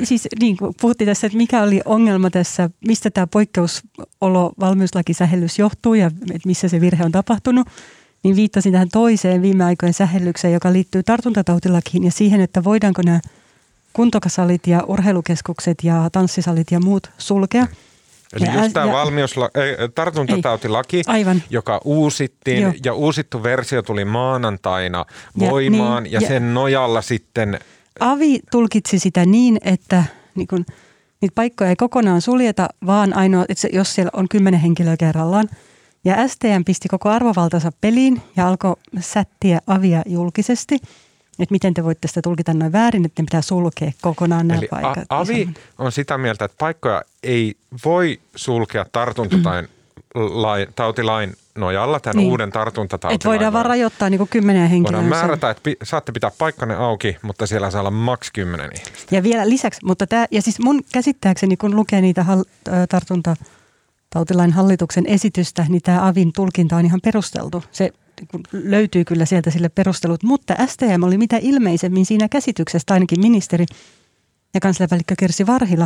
[0.03, 5.93] siis niin kuin puhuttiin tässä, että mikä oli ongelma tässä, mistä tämä poikkeusolo valmiuslakisähellys johtuu
[5.93, 7.67] ja että missä se virhe on tapahtunut.
[8.23, 13.19] Niin viittasin tähän toiseen viime aikojen sähellykseen, joka liittyy tartuntatautilakiin ja siihen, että voidaanko nämä
[13.93, 17.67] kuntokasalit ja urheilukeskukset ja tanssisalit ja muut sulkea.
[18.33, 21.43] eli Ja just tämä ja- valmiusla, ei, tartuntatautilaki, Aivan.
[21.49, 22.73] joka uusittiin Joo.
[22.85, 25.05] ja uusittu versio tuli maanantaina
[25.39, 27.59] Ja voimaan niin, ja, ja- sen nojalla sitten
[27.99, 30.03] Avi tulkitsi sitä niin, että
[30.35, 30.65] niin kun,
[31.21, 35.49] niitä paikkoja ei kokonaan suljeta, vaan ainoa, että jos siellä on kymmenen henkilöä kerrallaan.
[36.05, 40.75] Ja STM pisti koko arvovaltansa peliin ja alkoi sättiä Avia julkisesti,
[41.39, 44.67] että miten te voitte sitä tulkita noin väärin, että ne pitää sulkea kokonaan nämä Eli
[44.67, 45.05] paikat.
[45.09, 47.55] A- Avi on sitä mieltä, että paikkoja ei
[47.85, 49.67] voi sulkea tartuntatain
[50.15, 52.17] lain, tautilain nojalla, tämän.
[52.17, 52.31] Niin.
[52.31, 53.15] uuden tartuntatautilain.
[53.15, 55.01] Että voidaan vaan rajoittaa niin kymmenen henkilöä.
[55.01, 59.15] Voidaan määrätä, että pi- saatte pitää paikkanne auki, mutta siellä saa olla maks 10 ihmistä.
[59.15, 62.43] Ja vielä lisäksi, mutta tämä, ja siis mun käsittääkseni, kun lukee niitä hal,
[62.89, 67.63] tartuntatautilain hallituksen esitystä, niin tämä Avin tulkinta on ihan perusteltu.
[67.71, 67.91] Se
[68.31, 73.65] kun löytyy kyllä sieltä sille perustelut, mutta STM oli mitä ilmeisemmin siinä käsityksessä, ainakin ministeri
[74.53, 75.85] ja kansliapäällikkö Kersi Varhila,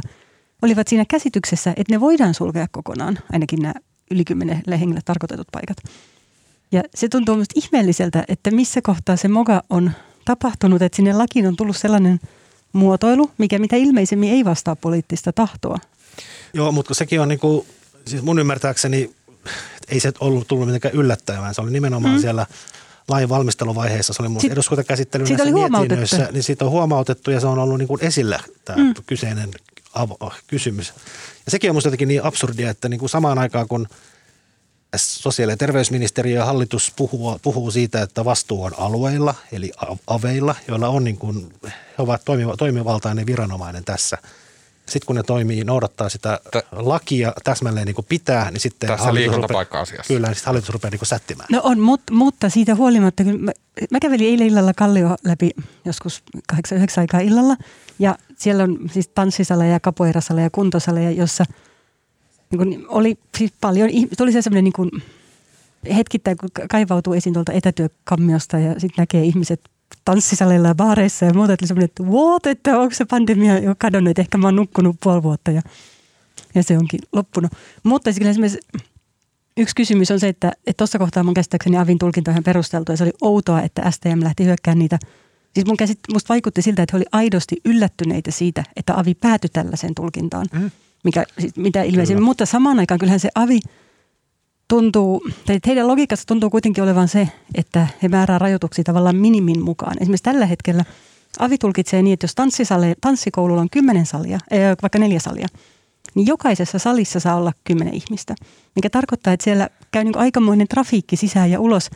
[0.61, 3.73] olivat siinä käsityksessä, että ne voidaan sulkea kokonaan, ainakin nämä
[4.11, 5.77] yli kymmenelle hengelle tarkoitetut paikat.
[6.71, 9.91] Ja se tuntuu minusta ihmeelliseltä, että missä kohtaa se moga on
[10.25, 12.19] tapahtunut, että sinne lakiin on tullut sellainen
[12.73, 15.77] muotoilu, mikä mitä ilmeisemmin ei vastaa poliittista tahtoa.
[16.53, 17.65] Joo, mutta sekin on niinku,
[18.05, 19.15] siis mun ymmärtääkseni,
[19.87, 21.53] ei se ollut tullut mitenkään yllättävää.
[21.53, 22.21] Se oli nimenomaan mm.
[22.21, 22.45] siellä
[23.07, 27.39] lain valmisteluvaiheessa, se oli mun Sit- eduskuntakäsittely siitä oli mietinnöissä, niin siitä on huomautettu ja
[27.39, 28.93] se on ollut niinku esillä tämä mm.
[29.05, 29.49] kyseinen
[29.97, 30.93] avo- kysymys.
[31.49, 33.87] Ja sekin on musta jotenkin niin absurdia, että niinku samaan aikaan kun
[34.97, 39.71] sosiaali- ja terveysministeriö ja hallitus puhuu, puhuu siitä, että vastuu on alueilla, eli
[40.07, 44.17] aveilla, joilla on niin kuin, he ovat toimiva, toimivaltainen viranomainen tässä.
[44.85, 49.05] Sitten kun ne toimii, noudattaa sitä Tä- lakia täsmälleen niin kuin pitää, niin sitten Tässä
[49.05, 49.35] hallitus.
[49.35, 49.65] Rupeaa,
[50.07, 51.47] kyllä, niin sitten hallitus rupeaa niin kuin sättimään.
[51.51, 53.51] No on, mut, mutta siitä huolimatta, kun mä,
[53.91, 55.51] mä kävelin eilen illalla Kallio läpi
[55.85, 56.57] joskus 8-9
[56.97, 57.55] aikaa illalla,
[57.99, 61.45] ja siellä on siis tanssisaleja ja kapoeirasaleja ja kuntosaleja, jossa
[62.51, 64.91] niin kun oli siis paljon, tuli se semmoinen niin kuin
[65.95, 69.61] hetkittäin, kun ka- kaivautuu esiin tuolta etätyökammiosta ja sitten näkee ihmiset
[70.05, 73.75] tanssisaleilla ja baareissa ja muuta, että oli semmoinen, että what, että onko se pandemia jo
[73.77, 75.61] kadonnut, että ehkä mä oon nukkunut puoli vuotta ja,
[76.55, 77.51] ja se onkin loppunut.
[77.83, 78.59] Mutta siis kyllä esimerkiksi
[79.59, 82.97] Yksi kysymys on se, että tuossa kohtaa mun käsittääkseni Avin tulkinta on ihan perusteltu ja
[82.97, 84.99] se oli outoa, että STM lähti hyökkään niitä.
[85.53, 89.49] Siis mun käsit, musta vaikutti siltä, että he oli aidosti yllättyneitä siitä, että Avi päätyi
[89.53, 90.71] tällaiseen tulkintaan, mm.
[91.03, 92.23] mikä, siis mitä ilmeisemmin.
[92.23, 93.59] Mutta samaan aikaan kyllähän se Avi
[94.67, 99.97] tuntuu, tai heidän logiikassa tuntuu kuitenkin olevan se, että he määrää rajoituksia tavallaan minimin mukaan.
[100.01, 100.85] Esimerkiksi tällä hetkellä
[101.39, 105.47] Avi tulkitsee niin, että jos tanssisale, tanssikoululla on kymmenen salia, ei, vaikka neljä salia,
[106.15, 108.35] niin jokaisessa salissa saa olla kymmenen ihmistä,
[108.75, 111.89] mikä tarkoittaa, että siellä käy niin aikamoinen trafiikki sisään ja ulos.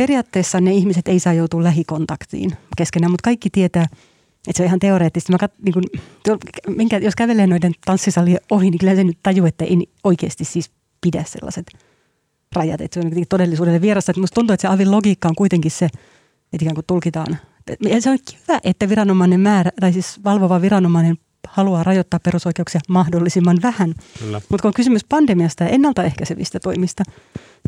[0.00, 3.86] Periaatteessa ne ihmiset ei saa joutua lähikontaktiin keskenään, mutta kaikki tietää,
[4.48, 5.32] että se on ihan teoreettista.
[5.32, 5.82] Mä kat, niin kun,
[6.76, 10.70] minkä, jos kävelee noiden tanssisalien ohi, niin kyllä se nyt tajuu, että ei oikeasti siis
[11.00, 11.72] pidä sellaiset
[12.56, 14.12] rajat, että se on todellisuudelle vierasta.
[14.12, 17.38] Että musta tuntuu, että se avin logiikka on kuitenkin se, että ikään kuin tulkitaan.
[17.80, 21.16] Ja se on hyvä, että viranomainen määrä, tai siis valvova viranomainen
[21.48, 23.94] haluaa rajoittaa perusoikeuksia mahdollisimman vähän.
[24.32, 27.02] Mutta kun on kysymys pandemiasta ja ennaltaehkäisevistä toimista,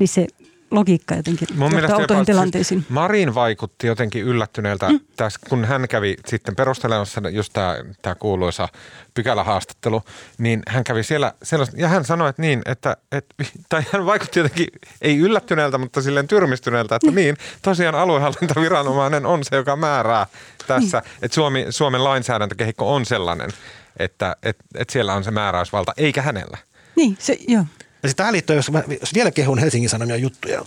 [0.01, 0.27] niin se
[0.73, 2.81] logiikka jotenkin Mun jopa, tilanteisiin.
[2.81, 5.01] siis Marin vaikutti jotenkin yllättyneeltä, mm.
[5.17, 8.69] tässä, kun hän kävi sitten perustelemassa just tämä, tämä kuuluisa
[9.15, 10.03] pykälähaastattelu,
[10.39, 13.35] niin hän kävi siellä sellaista, ja hän sanoi, että niin, että, että
[13.69, 14.67] tai hän vaikutti jotenkin,
[15.03, 20.27] ei yllättyneeltä, mutta silleen tyrmistyneeltä, että niin, tosiaan aluehallintoviranomainen on se, joka määrää
[20.67, 21.19] tässä, Niin.
[21.23, 23.51] että Suomi, Suomen lainsäädäntökehikko on sellainen,
[23.99, 26.59] että että että siellä on se määräysvalta, eikä hänellä.
[26.97, 27.65] Niin, se, joo.
[28.03, 30.65] Ja sitten tähän liittyy, jos, mä, jos vielä kehun Helsingin Sanomia juttuja.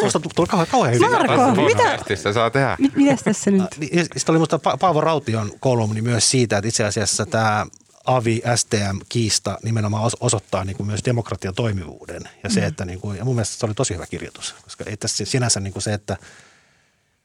[0.00, 1.10] Tuosta tuli kauhean, kauhean hyvin.
[1.10, 1.98] Marko, mitä?
[2.14, 2.76] Se saa tehdä.
[2.80, 3.64] Mit, mitäs tässä nyt?
[3.78, 7.66] Niin, Sitten oli musta Pa- Paavo Raution kolumni myös siitä, että itse asiassa tämä
[8.04, 12.22] AVI-STM-kiista nimenomaan os- osoittaa niin kuin myös demokratian toimivuuden.
[12.44, 14.96] Ja, se, että niin kuin, ja mun mielestä se oli tosi hyvä kirjoitus, koska ei
[14.96, 16.16] tässä sinänsä niin kuin se, että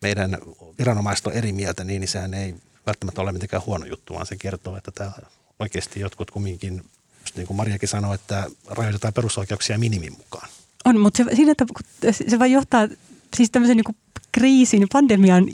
[0.02, 0.38] meidän
[0.80, 4.36] viranomaiset on eri mieltä, niin, niin sehän ei välttämättä ole mitenkään huono juttu, vaan se
[4.38, 5.12] kertoo, että tämä
[5.60, 6.86] oikeasti jotkut kumminkin,
[7.24, 10.50] just niin kuin Mariakin sanoi, että rajoitetaan perusoikeuksia minimin mukaan.
[10.86, 12.88] On, mutta se, siinä, että kun se vaan johtaa
[13.36, 13.96] siis tämmöisen niin
[14.32, 15.48] kriisin, pandemian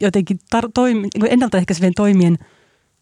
[0.00, 2.38] jotenkin tar- toimi, niin kuin ennaltaehkäisevien toimien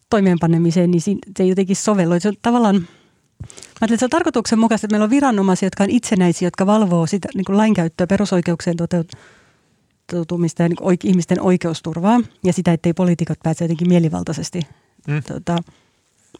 [0.09, 2.19] toimeenpanemiseen, niin siinä, se ei jotenkin sovellu.
[2.19, 5.89] Se on tavallaan, mä ajattelen, että se on tarkoituksenmukaista, että meillä on viranomaisia, jotka on
[5.89, 12.21] itsenäisiä, jotka valvoo sitä niin kuin lainkäyttöä, perusoikeuksien toteutumista ja niin kuin oike- ihmisten oikeusturvaa
[12.43, 14.61] ja sitä, ettei poliitikot pääse jotenkin mielivaltaisesti
[15.07, 15.23] mm.
[15.23, 15.57] tota,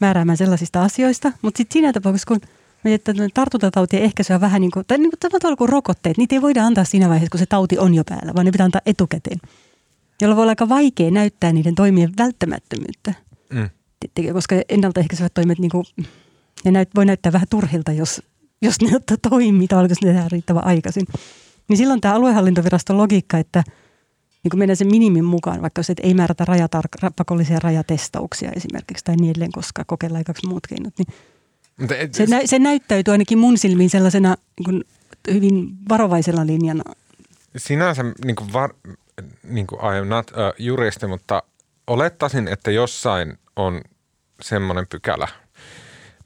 [0.01, 1.31] määräämään sellaisista asioista.
[1.41, 2.39] Mutta sitten siinä tapauksessa, kun
[2.85, 6.41] että tartuntatautien ehkäisy on vähän niin kuin, tai niin kuin tavalla kuin rokotteet, niitä ei
[6.41, 9.39] voida antaa siinä vaiheessa, kun se tauti on jo päällä, vaan ne pitää antaa etukäteen.
[10.21, 13.13] Jolla voi olla aika vaikea näyttää niiden toimien välttämättömyyttä.
[13.53, 13.69] Mm.
[14.33, 15.85] Koska ennaltaehkäisevät toimet niin kuin,
[16.65, 18.21] ne näyt, voi näyttää vähän turhilta, jos,
[18.61, 18.89] jos ne
[19.29, 21.05] toimii, tai jos ne tehdään riittävän aikaisin.
[21.67, 23.63] Niin silloin tämä aluehallintoviraston logiikka, että
[24.43, 28.51] niin kuin mennään sen minimin mukaan, vaikka se, että ei määrätä rajatar- ra- pakollisia rajatestauksia
[28.55, 31.07] esimerkiksi tai niin edelleen, koska kokeillaan kaksi muut keinot, niin
[31.79, 34.83] Mutta et, se, nä- se näyttäytyy ainakin mun silmiin sellaisena niin kuin
[35.33, 36.83] hyvin varovaisella linjana.
[37.57, 38.73] sinänsä niin kuin var,
[39.43, 41.43] niin kuin I am not a juristi, mutta
[41.87, 43.81] olettaisin, että jossain on
[44.41, 45.27] semmoinen pykälä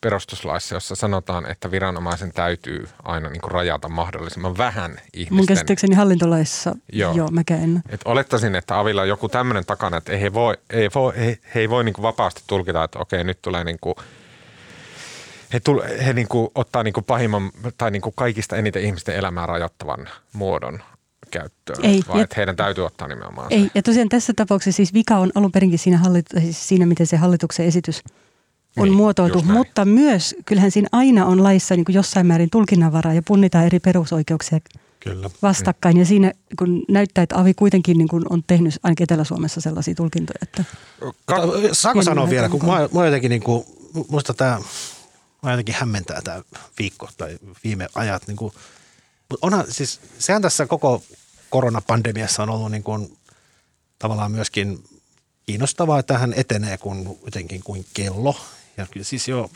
[0.01, 5.45] perustuslaissa, jossa sanotaan, että viranomaisen täytyy aina niin kuin rajata mahdollisimman vähän Mun ihmisten.
[5.47, 7.13] käsittääkseni hallintolaissa, Joo.
[7.13, 7.81] joo, mäkään en.
[7.89, 11.59] Et olettaisin, että Avilla on joku tämmöinen takana, että he, voi, ei voi, he, he
[11.59, 13.95] ei voi niin kuin vapaasti tulkita, että okei, nyt tulee niin kuin,
[15.53, 19.15] he, tul, he niin kuin ottaa niin kuin pahimman tai niin kuin kaikista eniten ihmisten
[19.15, 20.79] elämää rajoittavan muodon
[21.31, 23.55] käyttöön, Ei, vaan ja- että heidän täytyy ottaa nimenomaan se.
[23.55, 27.07] Ei, ja tosiaan tässä tapauksessa siis vika on alun perinkin siinä, hallit- siis siinä miten
[27.07, 28.03] se hallituksen esitys
[28.77, 33.13] on Niin, muotoiltu, mutta myös kyllähän siinä aina on laissa niin kuin jossain määrin tulkinnanvaraa
[33.13, 34.59] ja punnitaan eri perusoikeuksia
[34.99, 35.29] Kyllä.
[35.41, 35.97] vastakkain.
[35.97, 40.39] Ja siinä kun näyttää, että Avi kuitenkin niin kuin on tehnyt ainakin Etelä-Suomessa sellaisia tulkintoja,
[40.41, 40.63] että
[41.25, 41.35] Ka-
[41.71, 43.65] Saanko Pieni sanoa vielä, kun mua, mua jotenkin niin kuin,
[44.09, 44.59] muista tämä,
[45.41, 46.41] mua jotenkin hämmentää tämä
[46.79, 48.27] viikko tai viime ajat.
[48.27, 48.53] Niin kuin,
[49.41, 51.03] onhan siis, sehän tässä koko
[51.49, 53.17] koronapandemiassa on ollut niin kuin,
[53.99, 54.83] tavallaan myöskin
[55.45, 58.35] kiinnostavaa, että hän etenee kuin, jotenkin kuin kello.
[58.77, 59.51] Ja kyllä siis jo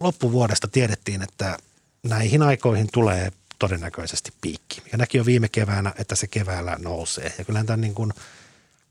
[0.00, 1.58] loppuvuodesta tiedettiin, että
[2.02, 4.82] näihin aikoihin tulee todennäköisesti piikki.
[4.92, 7.34] Ja näki jo viime keväänä, että se keväällä nousee.
[7.38, 8.12] Ja kyllähän tämän niin kuin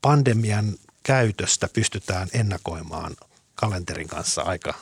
[0.02, 3.16] pandemian käytöstä pystytään ennakoimaan
[3.54, 4.74] kalenterin kanssa aika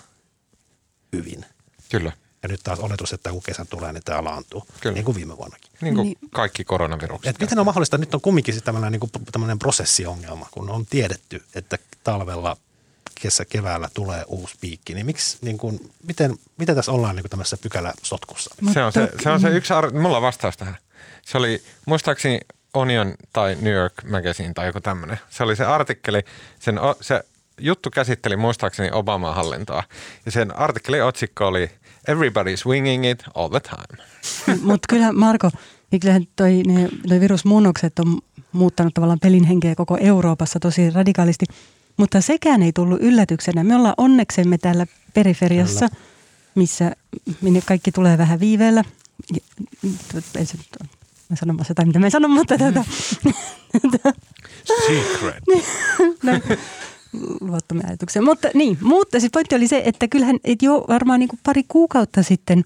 [1.12, 1.44] hyvin.
[1.90, 2.12] Kyllä,
[2.42, 4.94] Ja nyt taas oletus, että kun kesä tulee, niin tämä laantuu, Kyllä.
[4.94, 5.70] niin kuin viime vuonnakin.
[5.80, 6.18] niin kuin Niin.
[6.30, 7.34] kaikki koronavirukset.
[7.36, 10.86] Et miten on mahdollista, nyt on kumminkin sitten tämmöinen, niin kuin, tämmöinen prosessiongelma, kun on
[10.86, 12.56] tiedetty, että talvella,
[13.20, 17.30] kesä, keväällä tulee uusi piikki, niin miksi, niin kuin, miten, miten tässä ollaan niin kuin
[17.30, 18.54] tämmöisessä pykäläsotkussa?
[18.72, 20.76] Se on se, se, on se yksi, ar- mulla on vastaus tähän.
[21.22, 22.40] Se oli muistaakseni
[22.74, 25.18] Onion tai New York Magazine tai joku tämmöinen.
[25.30, 26.22] Se oli se artikkeli,
[26.58, 27.24] sen, o- se
[27.60, 29.82] juttu käsitteli muistaakseni Obaman hallintoa.
[30.26, 31.70] Ja sen artikkelin otsikko oli
[32.10, 34.04] Everybody's winging it all the time.
[34.72, 35.50] Mutta kyllähän Marko,
[35.90, 38.18] niin kyllähän toi, ne, noi virusmuunnokset on
[38.52, 41.44] muuttanut tavallaan pelin henkeä koko Euroopassa tosi radikaalisti.
[42.00, 43.64] Mutta sekään ei tullut yllätyksenä.
[43.64, 45.88] Me ollaan onneksemme täällä periferiassa,
[46.54, 46.92] missä
[47.40, 48.84] minne kaikki tulee vähän viiveellä.
[50.36, 50.88] Ei se, nyt ole-
[51.28, 52.84] mä sanon vaan jotain, mitä mä en sano, mutta tätä,
[54.86, 55.44] Secret.
[56.22, 56.32] no,
[57.88, 58.22] ajatuksia.
[58.22, 61.64] Mutta niin, mutta siis pointti oli se, että kyllähän et jo varmaan niin kuin pari
[61.68, 62.64] kuukautta sitten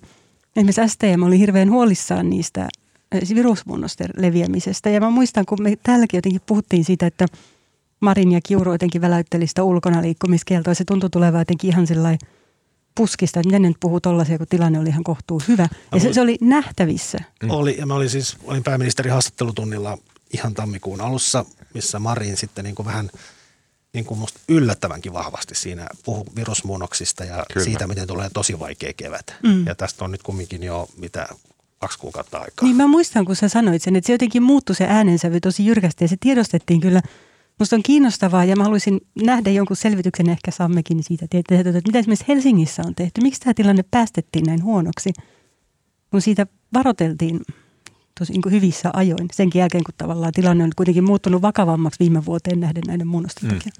[0.57, 2.69] esimerkiksi STM oli hirveän huolissaan niistä
[3.13, 4.91] eh, virusmuunnosten leviämisestä.
[4.91, 7.27] Ja mä muistan, kun me täälläkin jotenkin puhuttiin siitä, että
[8.05, 10.71] Marin ja Kiuru jotenkin väläytteli sitä ulkona liikkumiskieltoa.
[10.71, 12.19] Ja se tuntui tulevan jotenkin ihan sellainen
[12.95, 15.69] puskista, että miten ne nyt puhuu tollaisia, kun tilanne oli ihan kohtuu hyvä.
[15.95, 17.19] Ja se, se oli nähtävissä.
[17.43, 17.51] Mm.
[17.51, 19.99] Oli, ja mä olin siis, olin pääministerin haastattelutunnilla
[20.33, 23.11] ihan tammikuun alussa, missä Marin sitten niin kuin vähän
[23.93, 27.45] niin kuin musta yllättävänkin vahvasti siinä puhu virusmuunnoksista ja.
[27.53, 27.65] Kyllä.
[27.65, 29.35] siitä, miten tulee tosi vaikea kevät.
[29.43, 29.67] Mm.
[29.67, 31.29] Ja tästä on nyt kumminkin jo mitä
[31.79, 32.67] kaksi kuukautta aikaa.
[32.67, 36.05] Niin mä muistan, kun sä sanoit sen, että se jotenkin muuttui se äänensävy tosi jyrkästi
[36.05, 37.03] ja se tiedostettiin kyllä.
[37.59, 42.25] Musta on kiinnostavaa ja mä haluaisin nähdä jonkun selvityksen, ehkä saammekin siitä, että, mitä esimerkiksi
[42.29, 43.21] Helsingissä on tehty.
[43.21, 45.13] Miksi tämä tilanne päästettiin näin huonoksi,
[46.11, 47.41] kun siitä varoteltiin
[48.19, 49.29] tosi niin kuin hyvissä ajoin.
[49.33, 53.59] Senkin jälkeen, kun tavallaan tilanne on kuitenkin muuttunut vakavammaksi viime vuoteen nähden näiden muunnosten Mm.
[53.59, 53.73] takia.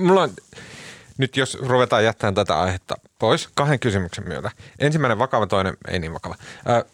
[0.00, 0.30] Mulla on,
[1.18, 4.50] nyt jos ruvetaan jättämään tätä aihetta pois kahden kysymyksen myötä.
[4.78, 6.34] Ensimmäinen vakava, toinen ei niin vakava.
[6.68, 6.84] Ö,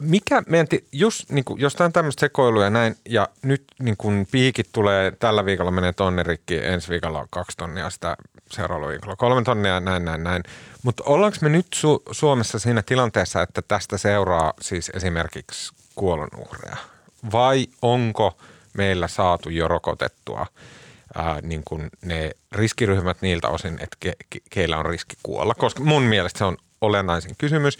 [0.00, 3.96] mikä meidän, just niin kuin, jos tämä on tämmöistä sekoilua ja näin, ja nyt niin
[3.96, 8.16] kuin piikit tulee, tällä viikolla menee tonni rikki, ensi viikolla on kaksi tonnia, sitä
[8.50, 10.42] seuraavalla viikolla kolme tonnia, näin, näin, näin.
[10.82, 16.76] Mutta ollaanko me nyt Su- Suomessa siinä tilanteessa, että tästä seuraa siis esimerkiksi kuolonuhreja?
[17.32, 18.36] Vai onko
[18.74, 20.46] meillä saatu jo rokotettua
[21.14, 25.54] ää, niin kuin ne riskiryhmät niiltä osin, että ke, ke, keillä on riski kuolla?
[25.54, 27.78] Koska mun mielestä se on olennaisin kysymys.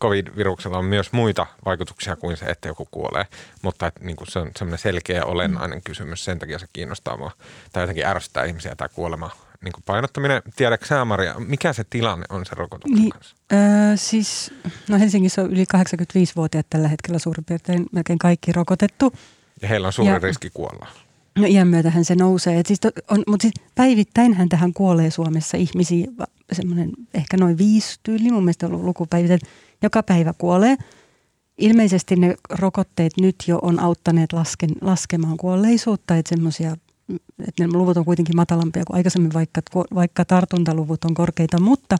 [0.00, 3.26] COVID-viruksella on myös muita vaikutuksia kuin se, että joku kuolee,
[3.62, 7.30] mutta että niin kuin se on semmoinen selkeä olennainen kysymys, sen takia se kiinnostaa mua.
[7.72, 9.30] Tai jotenkin ärsyttää ihmisiä tämä kuolema
[9.64, 10.42] niin kuin painottaminen.
[10.56, 13.36] Tiedätkö sä, Maria, mikä se tilanne on se rokotuksen Niin, kanssa?
[13.52, 13.58] öö,
[13.96, 14.54] siis,
[14.88, 19.12] no Helsingissä on yli 85-vuotiaat tällä hetkellä suurin piirtein melkein kaikki rokotettu.
[19.62, 20.86] Ja heillä on suuri Ja- riski kuolla.
[21.36, 22.62] No iän myötähän se nousee.
[22.66, 26.06] Siis to, on, mutta siis päivittäinhän tähän kuolee Suomessa ihmisiä,
[26.52, 28.96] semmoinen ehkä noin viisi tyyli, mun mielestä on ollut
[29.82, 30.76] joka päivä kuolee.
[31.58, 36.76] Ilmeisesti ne rokotteet nyt jo on auttaneet lasken, laskemaan kuolleisuutta, että semmoisia,
[37.48, 39.60] että ne luvut on kuitenkin matalampia kuin aikaisemmin, vaikka,
[39.94, 41.96] vaikka tartuntaluvut on korkeita, mutta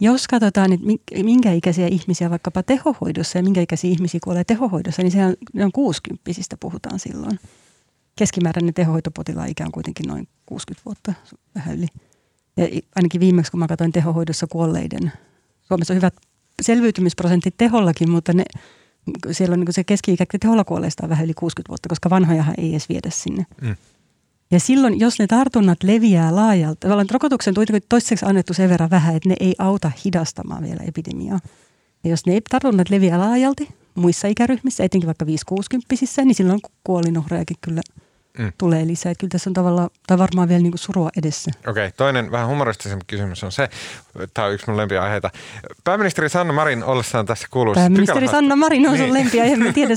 [0.00, 5.02] jos katsotaan, että mi- minkä ikäisiä ihmisiä vaikkapa tehohoidossa ja minkä ikäisiä ihmisiä kuolee tehohoidossa,
[5.02, 7.38] niin sehän ne on 60 puhutaan silloin
[8.18, 11.14] keskimääräinen tehohoitopotilaan ikä on kuitenkin noin 60 vuotta,
[11.54, 11.86] vähän yli.
[12.56, 12.64] Ja
[12.96, 15.12] ainakin viimeksi, kun mä katsoin tehohoidossa kuolleiden,
[15.62, 16.14] Suomessa on hyvät
[16.62, 18.44] selviytymisprosentit tehollakin, mutta ne,
[19.30, 22.70] siellä on niin se keski-ikä teholla kuolleista on vähän yli 60 vuotta, koska vanhojahan ei
[22.70, 23.46] edes viedä sinne.
[23.60, 23.76] Mm.
[24.50, 27.54] Ja silloin, jos ne tartunnat leviää laajalta, tavallaan rokotuksen
[27.88, 31.40] toistaiseksi annettu sen verran vähän, että ne ei auta hidastamaan vielä epidemiaa.
[32.04, 35.28] Ja jos ne tartunnat leviää laajalti muissa ikäryhmissä, etenkin vaikka 5-60,
[36.24, 37.80] niin silloin kuolinuhrejakin kyllä
[38.38, 38.52] Mm.
[38.58, 39.12] tulee lisää.
[39.12, 41.50] Että kyllä tässä on tavallaan, tai varmaan vielä niin kuin surua edessä.
[41.66, 43.68] Okei, toinen vähän humoristisempi kysymys on se,
[44.34, 45.30] tämä on yksi mun lempiaiheita.
[45.84, 49.14] Pääministeri Sanna Marin ollessaan tässä kuuluisessa Pääministeri pykälähaast- Sanna Marin on sun Niin.
[49.14, 49.94] lempiä, en tiedä.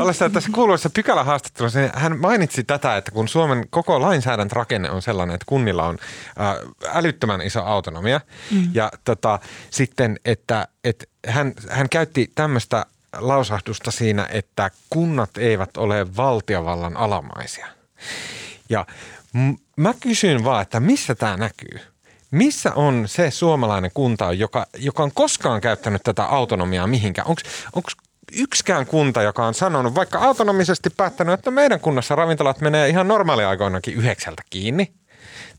[0.00, 5.34] Ollessaan tässä kuuluisessa pykälähaastattelussa, niin hän mainitsi tätä, että kun Suomen koko lainsäädäntörakenne on sellainen,
[5.34, 5.98] että kunnilla on
[6.40, 6.54] äh,
[6.96, 8.20] älyttömän iso autonomia.
[8.50, 8.68] Mm.
[8.74, 9.38] Ja tota,
[9.70, 12.86] sitten, että, että hän, hän käytti tämmöistä
[13.18, 17.66] lausahdusta siinä, että kunnat eivät ole valtiovallan alamaisia.
[18.68, 18.86] Ja
[19.76, 21.80] mä kysyn vaan, että missä tämä näkyy?
[22.30, 27.28] Missä on se suomalainen kunta, joka, joka on koskaan käyttänyt tätä autonomiaa mihinkään?
[27.72, 27.90] Onko
[28.32, 33.94] yksikään kunta, joka on sanonut, vaikka autonomisesti päättänyt, että meidän kunnassa ravintolat menee ihan normaaliaikoinakin
[33.94, 34.92] yhdeksältä kiinni?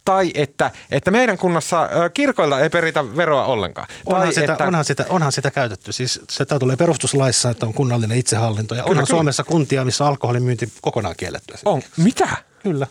[0.06, 3.88] Tai että, että meidän kunnassa ö, kirkoilta ei peritä veroa ollenkaan.
[4.06, 5.92] Onhan, tai sitä, että, onhan, sitä, onhan sitä käytetty.
[5.92, 8.76] Siis se tämä tulee perustuslaissa, että on kunnallinen itsehallinto.
[8.76, 9.18] Ja Kyllä, onhan kyllä.
[9.18, 11.54] Suomessa kuntia, missä alkoholin myynti kokonaan kielletty.
[11.66, 12.28] on, mitä?
[12.64, 12.88] Kyllä.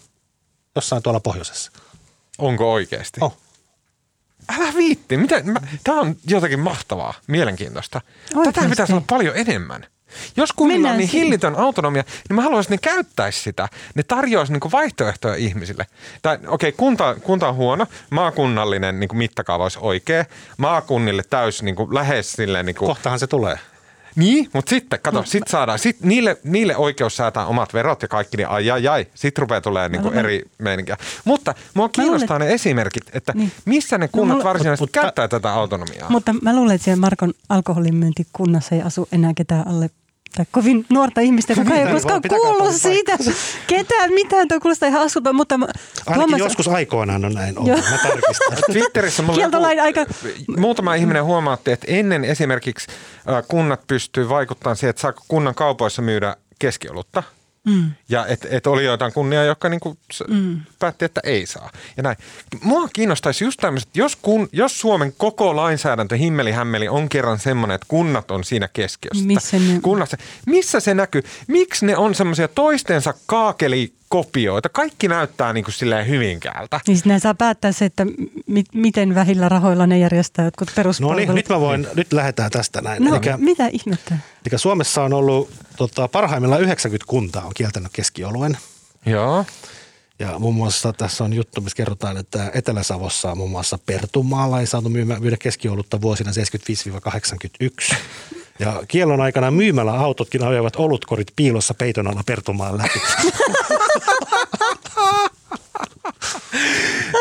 [0.77, 1.73] Jossain tuolla pohjoisessa.
[2.39, 3.21] Onko oikeasti?
[3.23, 3.37] Oh.
[4.59, 5.17] Älä viitti.
[5.17, 5.43] Mitä?
[5.43, 8.01] Mä, tämä on jotenkin mahtavaa, mielenkiintoista.
[8.29, 8.71] Tätä Oikeasti.
[8.71, 9.87] pitäisi olla paljon enemmän.
[10.37, 11.25] Jos kunnilla on niin siihen.
[11.25, 13.69] hillitön autonomia, niin mä haluaisin, että ne käyttäisi sitä.
[13.95, 15.87] Ne tarjoaisi niin vaihtoehtoja ihmisille.
[16.23, 20.25] Tai okei, okay, kunta, kunta on huono, maakunnallinen niin mittakaava olisi oikea.
[20.57, 22.67] Maakunnille täys niin kuin, lähes silleen...
[22.67, 23.59] Niin, kuin, Kohtahan se tulee.
[24.17, 28.37] niin, mutta sitten, kato, sit saadaan, sit niille, niille oikeus säätää omat verot ja kaikki,
[28.37, 30.97] niin ai ai ai, sit rupeaa tulee niinku luulen- eri meininkiä.
[31.25, 33.53] Mutta mua kiinnostaa ne esimerkit, että Niin.
[33.65, 36.11] missä ne kunnat mulla- varsinaisesti Mut- mutta- käyttää tätä autonomiaa.
[36.11, 39.91] Mutta mä luulen, että siellä Markon alkoholin myyntikunnassa ei asu enää ketään alle
[40.37, 43.19] tai kovin nuorta ihmistä, kuka ei koskaan kuullut siitä.
[43.67, 47.69] Ketään mitään, tuo kuulostaa ihan asulta, mutta Ainakin Tuomas- joskus aikoinaan on näin ollut.
[47.69, 47.91] Joo.
[47.91, 48.57] Mä tarkistan.
[48.73, 50.07] Twitterissä mulla Kieltolain aika-
[50.57, 52.87] muutama ihminen huomautti, että ennen esimerkiksi
[53.31, 57.23] äh, kunnat pystyy vaikuttamaan siihen, että saako kunnan kaupoissa myydä keskiolutta.
[57.65, 57.91] Mm.
[58.09, 59.97] Ja että et oli joitain kunnia, jotka niinku
[60.29, 60.61] mm.
[60.79, 61.71] päätti, että ei saa.
[61.97, 62.17] Ja näin.
[62.63, 67.75] Mua kiinnostaisi just tämmöiset, jos, kun, jos Suomen koko lainsäädäntö himmeli hämmeli on kerran semmoinen,
[67.75, 69.25] että kunnat on siinä keskiössä.
[69.25, 70.17] Missä ne- Kunnassa,
[70.47, 71.23] missä se näkyy?
[71.49, 73.15] Miksi ne on semmoisia toistensa
[74.09, 74.69] kaakelikopioita?
[74.69, 76.81] Kaikki näyttää niin kuin silleen hyvinkäältä.
[76.87, 78.07] Niin sitten saa päättää se, että
[78.47, 81.27] mi- miten vähillä rahoilla ne järjestää jotkut No peruspalvelut.
[81.27, 83.05] niin, nyt mä voin, nyt lähdetään tästä näin.
[83.05, 84.19] No, Elikkä, mitä ihmettä?
[84.51, 88.59] eli Suomessa on ollut tota, parhaimmillaan 90 kuntaa on kieltänyt keskioluen.
[89.07, 89.45] Joo.
[90.19, 94.89] Ja muun muassa tässä on juttu, missä kerrotaan, että Etelä-Savossa muun muassa Pertunmaalla ei saatu
[94.89, 96.31] myydä keskiolutta vuosina
[97.93, 97.95] 75-81.
[98.59, 103.01] Ja kiellon aikana myymällä autotkin ajoivat olutkorit piilossa peiton alla Pertunmaan läpi.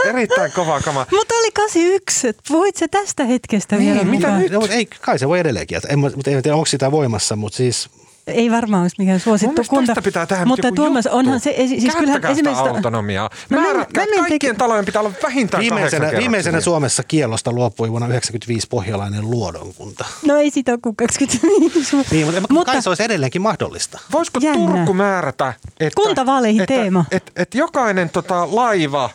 [0.05, 1.05] Erittäin kova kama.
[1.11, 4.03] Mutta oli 81, että puhuit se tästä hetkestä Niin, vielä.
[4.05, 4.41] mitä mukaan?
[4.41, 4.51] nyt?
[4.51, 5.77] No, ei, kai se voi edelleenkin.
[5.77, 7.89] Et En, mutta en tiedä, onko sitä voimassa, mutta siis
[8.27, 9.87] ei varmaan olisi mikään suosittu kunta.
[9.87, 11.17] tästä pitää tehdä Mutta Tuomas, juttu.
[11.17, 12.75] onhan se, siis kyllähän Käyttäkää sitä esimerkiksi...
[12.75, 13.29] autonomiaa.
[13.49, 16.61] No mä- Määrätkää, mä että menen kaikkien talojen pitää olla vähintään Viimeisenä, viimeisenä.
[16.61, 20.05] Suomessa kielosta luopui vuonna 1995 pohjalainen luodonkunta.
[20.25, 23.99] No ei siitä ole kuin 25 Niin, mutta, mutta kai se olisi edelleenkin mahdollista.
[24.11, 24.71] Voisiko Jännä.
[24.71, 27.05] Turku määrätä, että, Kuntavaaleihin että, teema.
[27.11, 29.09] Että, että jokainen tota, laiva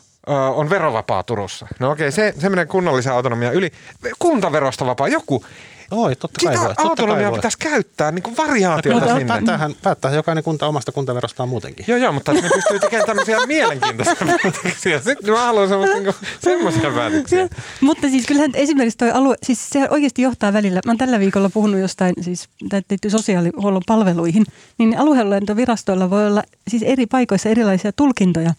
[0.55, 1.67] on verovapaa Turussa.
[1.79, 3.71] No okei, se, se menee kunnallisen autonomian yli.
[4.19, 5.45] Kuntaverosta vapaa joku.
[5.93, 6.69] Oi, totta kai Sitä voi.
[6.69, 7.39] Totta kai autonomiaa voi.
[7.39, 9.29] pitäisi käyttää niin kuin variaatiota Mutta sinne.
[9.29, 11.85] päättäähän, päättää jokainen kunta omasta kuntaverostaan muutenkin.
[11.89, 15.01] Joo, joo, mutta ne pystyy tekemään tämmöisiä mielenkiintoisia päätöksiä.
[15.01, 17.49] Sitten mä haluan semmoisia, niin semmoisia päätöksiä.
[17.81, 20.81] Mutta siis kyllähän esimerkiksi toi alue, siis se oikeasti johtaa välillä.
[20.87, 24.45] Mä oon tällä viikolla puhunut jostain, siis tämä liittyy sosiaalihuollon palveluihin,
[24.79, 28.55] niin aluehallintovirastoilla voi olla siis eri paikoissa erilaisia tulkintoja.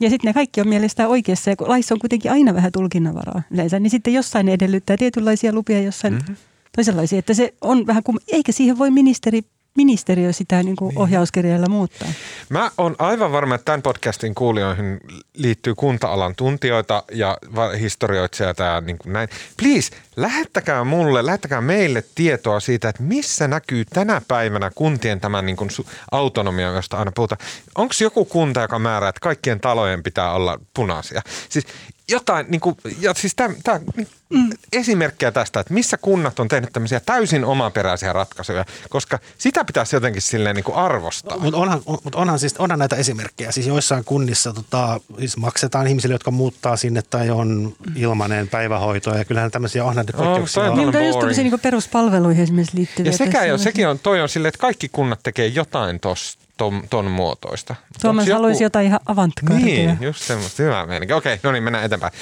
[0.00, 3.42] Ja sitten ne kaikki on mielestään oikeassa, ja kun laissa on kuitenkin aina vähän tulkinnanvaraa
[3.50, 6.36] yleensä, niin sitten jossain ne edellyttää tietynlaisia lupia, jossain mm-hmm.
[6.76, 7.18] Toisenlaisia.
[7.18, 9.42] Että se on vähän kuin, eikä siihen voi ministeri,
[9.76, 12.08] ministeriö sitä niin kuin ohjauskirjeellä muuttaa.
[12.48, 15.00] Mä oon aivan varma, että tämän podcastin kuulijoihin
[15.34, 17.38] liittyy kunta-alan tuntijoita ja
[17.80, 19.28] historioitsijoita ja niin kuin näin.
[19.56, 25.56] Please, lähettäkää mulle, lähettäkää meille tietoa siitä, että missä näkyy tänä päivänä kuntien tämän niin
[25.56, 25.70] kuin
[26.12, 27.40] autonomia, josta aina puhutaan.
[27.74, 31.22] Onko joku kunta, joka määrää, että kaikkien talojen pitää olla punaisia?
[31.48, 31.66] Siis
[32.10, 34.50] jotain, niin kuin, ja siis tämä, tämä niin, mm.
[34.72, 40.22] esimerkkejä tästä, että missä kunnat on tehnyt tämmöisiä täysin omaperäisiä ratkaisuja, koska sitä pitäisi jotenkin
[40.22, 41.38] silleen niin kuin arvostaa.
[41.38, 43.52] Mutta onhan, on, mut onhan, siis, onhan näitä esimerkkejä.
[43.52, 49.14] Siis joissain kunnissa tota, siis maksetaan ihmisille, jotka muuttaa sinne tai on ilmainen päivähoito.
[49.14, 50.62] Ja kyllähän tämmöisiä on näitä toi poikkeuksia.
[50.62, 50.92] on on.
[50.92, 53.12] Niin, just tämmöisiä niin peruspalveluihin esimerkiksi liittyviä.
[53.12, 56.38] Ja sekä jo, on- sekin on, toi on silleen, että kaikki kunnat tekee jotain tos,
[56.60, 57.74] ton, ton muotoista.
[58.02, 59.64] Tuomas onks joku- haluaisi jotain ihan avantgardia.
[59.64, 61.16] Niin, just semmoista hyvää meininkiä.
[61.16, 62.12] Okei, no niin, mennään eteenpäin.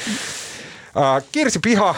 [0.97, 1.95] Uh, Kirsi Piha,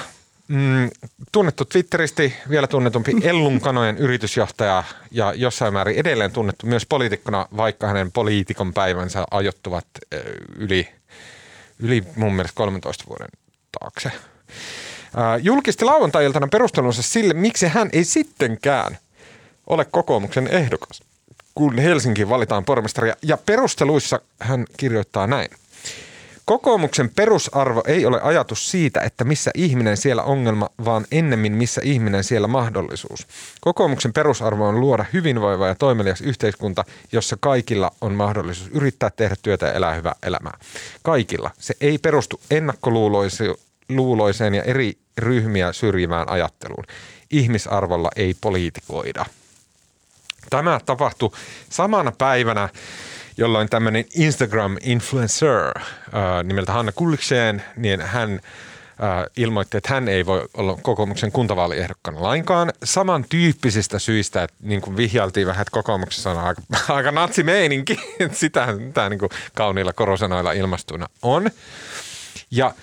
[0.49, 0.91] mm,
[1.33, 8.13] tunnettu Twitteristi, vielä tunnetumpi Ellunkanojen yritysjohtaja ja jossain määrin edelleen tunnettu myös poliitikkona, vaikka hänen
[8.13, 10.21] poliitikon päivänsä ajoittuvat ö,
[10.57, 10.89] yli,
[11.79, 13.29] yli mun mielestä 13 vuoden
[13.81, 14.09] taakse.
[14.09, 18.99] Uh, julkisti lauantai-iltana perustelunsa sille, miksi hän ei sittenkään
[19.67, 21.03] ole kokoomuksen ehdokas,
[21.55, 23.17] kun Helsinkiin valitaan pormestaria.
[23.23, 25.49] Ja perusteluissa hän kirjoittaa näin.
[26.45, 32.25] Kokoomuksen perusarvo ei ole ajatus siitä, että missä ihminen siellä ongelma, vaan ennemmin missä ihminen
[32.25, 33.27] siellä mahdollisuus.
[33.61, 39.67] Kokoomuksen perusarvo on luoda hyvinvoiva ja toimelias yhteiskunta, jossa kaikilla on mahdollisuus yrittää tehdä työtä
[39.67, 40.59] ja elää hyvää elämää.
[41.03, 41.51] Kaikilla.
[41.59, 46.85] Se ei perustu ennakkoluuloiseen ja eri ryhmiä syrjivään ajatteluun.
[47.31, 49.27] Ihmisarvolla ei poliitikoida.
[50.51, 51.31] Tämä tapahtui
[51.71, 52.69] samana päivänä,
[53.37, 60.49] jolloin tämmöinen Instagram-influencer äh, nimeltä Hanna Kullikseen, niin hän äh, ilmoitti, että hän ei voi
[60.55, 62.73] olla kokoomuksen kuntavaaliehdokkaana lainkaan.
[62.85, 66.63] Samantyyppisistä syistä, että niin kuin vihjailtiin vähän, että kokoomuksessa on aika,
[66.95, 67.97] aika natsimeininki.
[68.33, 71.51] Sitä tämä niin kuin kauniilla korosanoilla ilmastuina on.
[72.51, 72.75] Ja,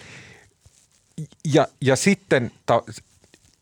[1.54, 2.84] ja, ja sitten ta,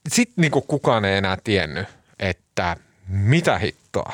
[0.07, 1.87] sit niin kuin kukaan ei enää tiennyt,
[2.19, 2.77] että
[3.07, 4.13] mitä hittoa.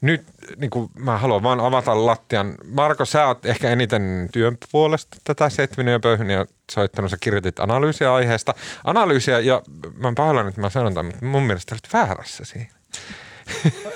[0.00, 0.24] Nyt
[0.56, 2.54] niin kuin mä haluan vaan avata lattian.
[2.64, 7.10] Marko, sä oot ehkä eniten työn puolesta tätä Setvinen ja Pöyhinen soittanut.
[7.10, 8.54] Sä kirjoitit analyysiä aiheesta.
[8.84, 9.62] Analyysiä, ja
[9.96, 12.70] mä oon pahoillani, että mä sanon tämän, mutta mun mielestä olet väärässä siinä.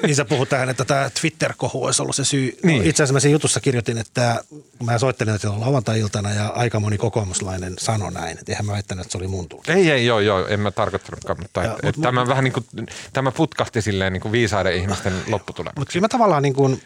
[0.02, 2.58] Niin sä puhut tähän, että tämä Twitter-kohu olisi ollut se syy.
[2.62, 2.82] Niin.
[2.84, 4.44] Itse asiassa mä siinä jutussa kirjoitin, että
[4.82, 8.38] mä soittelin, että lauantai-iltana ja aika moni kokoomuslainen sanoi näin.
[8.38, 9.72] Että eihän mä väittänyt, että se oli mun tulkinta.
[9.72, 12.52] Ei, ei, joo, joo, en mä tarkoittanutkaan, mutta Ja, et, mut- et tämä vähän niin
[12.52, 12.66] kuin,
[13.12, 15.74] tämä putkahti silleen niin kuin viisaiden ihmisten lopputulemaan.
[15.80, 16.82] Mutta kyllä mä tavallaan niin kuin,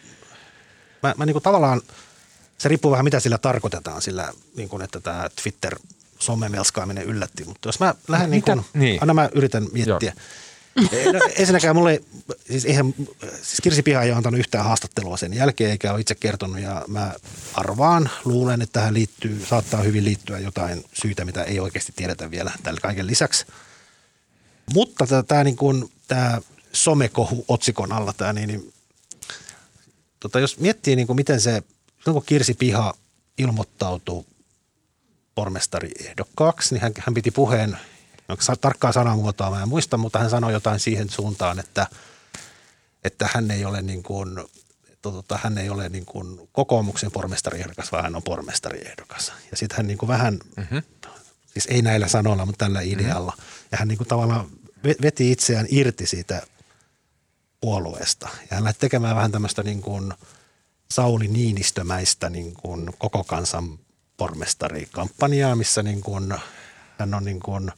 [1.03, 1.81] mä, mä niin kuin tavallaan,
[2.57, 5.75] se riippuu vähän mitä sillä tarkoitetaan, sillä niin kuin, että tämä Twitter
[6.19, 7.43] somemelskaaminen yllätti.
[7.45, 8.53] Mutta jos mä lähden niin Mitä?
[8.53, 9.01] kuin, Niin.
[9.01, 10.13] aina mä yritän miettiä.
[11.13, 12.01] No, ensinnäkään mulle,
[12.47, 12.93] siis eihän,
[13.41, 16.85] siis Kirsi Piha ei ole antanut yhtään haastattelua sen jälkeen, eikä ole itse kertonut, ja
[16.87, 17.13] mä
[17.53, 22.51] arvaan, luulen, että tähän liittyy, saattaa hyvin liittyä jotain syytä, mitä ei oikeasti tiedetä vielä
[22.63, 23.45] tällä kaiken lisäksi.
[24.73, 26.41] Mutta tämä niin kuin, tämä
[26.73, 28.73] somekohu otsikon alla, tämä, niin, niin
[30.19, 31.63] tota, jos miettii niin kuin miten se,
[32.03, 32.93] kun Kirsi Piha
[33.37, 34.25] ilmoittautui
[35.35, 37.77] pormestariehdokkaaksi, niin hän, hän piti puheen,
[38.61, 41.87] tarkkaa sanamuotoa mä en muista, mutta hän sanoi jotain siihen suuntaan, että,
[43.03, 44.29] että hän ei ole niin kuin,
[45.01, 49.33] tota, hän ei ole niin kuin kokoomuksen pormestariehdokas, vaan hän on pormestariehdokas.
[49.51, 50.81] Ja sitten hän niin kuin vähän, mm-hmm.
[51.47, 53.33] siis ei näillä sanoilla, mutta tällä idealla.
[53.37, 53.67] Mm-hmm.
[53.71, 54.47] Ja hän niin kuin tavallaan
[54.87, 56.41] ve- veti itseään irti siitä
[57.61, 58.29] puolueesta.
[58.49, 60.13] Ja hän lähti tekemään vähän tämmöistä niin kuin
[60.91, 63.79] Sauli Niinistömäistä niin kuin koko kansan
[64.17, 66.33] pormestarikampanjaa, missä niin kuin
[66.99, 67.71] hän on niin kuin,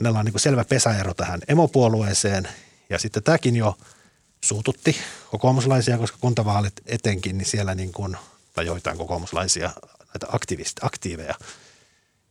[0.00, 2.48] hänellä on niin kuin selvä pesäero tähän emopuolueeseen.
[2.90, 3.78] Ja sitten tämäkin jo
[4.44, 4.96] suututti
[5.30, 8.16] kokoomuslaisia, koska kuntavaalit etenkin, niin siellä niin kuin,
[8.54, 9.70] tai joitain kokoomuslaisia
[10.14, 10.26] näitä
[10.82, 11.34] aktiiveja,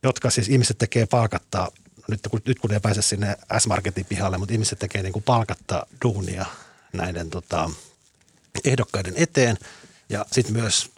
[0.02, 1.68] jotka siis ihmiset tekee palkattaa,
[2.08, 5.86] nyt kun, nyt kun ei pääse sinne S-Marketin pihalle, mutta ihmiset tekee niin kuin palkatta
[6.04, 6.46] duunia
[6.92, 7.70] näiden tota,
[8.64, 9.58] ehdokkaiden eteen.
[10.08, 10.90] Ja sitten myös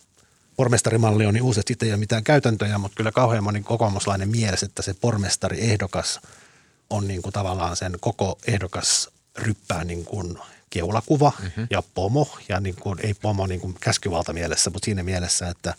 [0.57, 4.67] pormestarimalli on niin uusi, että ei ole mitään käytäntöjä, mutta kyllä kauhean moni kokoomuslainen mielessä,
[4.67, 6.21] että se pormestari-ehdokas
[6.93, 10.39] on niin kuin tavallaan sen koko ehdokas ryppää niin kuin
[10.71, 11.67] keulakuva mm-hmm.
[11.71, 15.75] ja pomo, ja niin kuin, ei pomo niin kuin käskyvalta mielessä, mutta siinä mielessä, että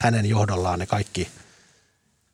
[0.00, 1.28] hänen johdollaan ne kaikki,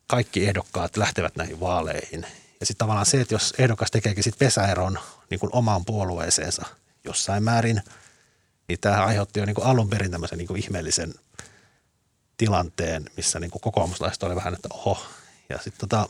[0.06, 2.26] kaikki ehdokkaat lähtevät näihin vaaleihin.
[2.60, 4.98] Ja sitten tavallaan se, että jos ehdokas tekeekin sitten pesäeron
[5.30, 6.66] niin kuin omaan puolueeseensa
[7.04, 7.82] jossain määrin,
[8.68, 11.14] niin tämä aiheutti jo niin kuin alun perin tämmöisen niin kuin ihmeellisen
[12.36, 15.06] tilanteen, missä niin kuin kokoomuslaiset oli vähän, että oho.
[15.48, 16.08] Ja sitten tota,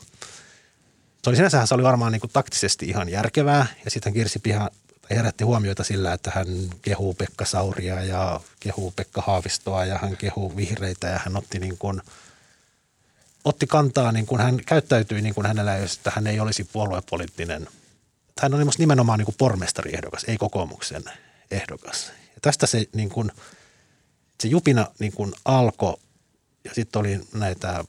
[1.23, 4.69] se oli sinänsähän se oli varmaan niin kuin taktisesti ihan järkevää, ja sitten Kirsi Piha
[5.09, 6.47] herätti huomioita sillä, että hän
[6.81, 11.77] kehuu Pekka Sauria ja kehuu Pekka Haavistoa ja hän kehuu vihreitä ja hän otti niin
[11.77, 12.01] kuin,
[13.45, 17.67] otti kantaa, niin kuin hän käyttäytyi niin kuin hänellä, että hän ei olisi puoluepoliittinen.
[18.41, 21.03] Hän on nimenomaan niin kuin pormestariehdokas, ei kokoomuksen
[21.51, 22.11] ehdokas.
[22.35, 23.31] Ja tästä se, niin kuin,
[24.41, 25.97] se jupina niin kuin alkoi
[26.69, 27.85] ja sitten oli näitä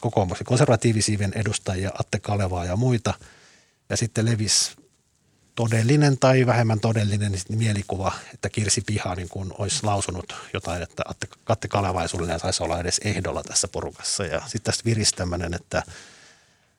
[0.00, 3.14] kokoomuksen konservatiivisiivien edustajia, Atte Kalevaa ja muita.
[3.90, 4.76] Ja sitten levisi
[5.54, 11.02] todellinen tai vähemmän todellinen niin mielikuva, että Kirsi Piha niin kuin olisi lausunut jotain, että
[11.46, 14.24] Atte Kaleva ei suunnilleen saisi olla edes ehdolla tässä porukassa.
[14.24, 15.82] Ja sitten tästä virisi tämmöinen, että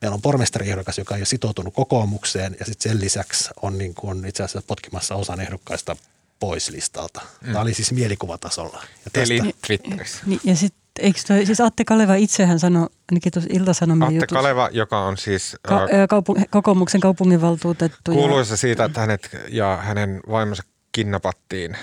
[0.00, 4.24] meillä on pormestariehdokas, joka ei ole sitoutunut kokoomukseen ja sitten sen lisäksi on niin kuin
[4.24, 5.96] itse asiassa potkimassa osan ehdokkaista
[6.38, 7.20] pois listalta.
[7.20, 7.46] Mm.
[7.46, 8.82] Tämä oli siis mielikuvatasolla.
[9.04, 10.18] Ja tästä, Eli Twitterissä.
[10.26, 14.34] Niin, ja sitten Eikö toi, siis Atte Kaleva itsehän sanoi, ainakin tuossa iltasanomien Atte jutussa,
[14.34, 15.56] Kaleva, joka on siis...
[15.62, 18.12] Ka- kaupu- kokoomuksen kaupunginvaltuutettu.
[18.12, 21.76] Kuuluisa ja, siitä, että hänet ja hänen vaimonsa kidnappattiin,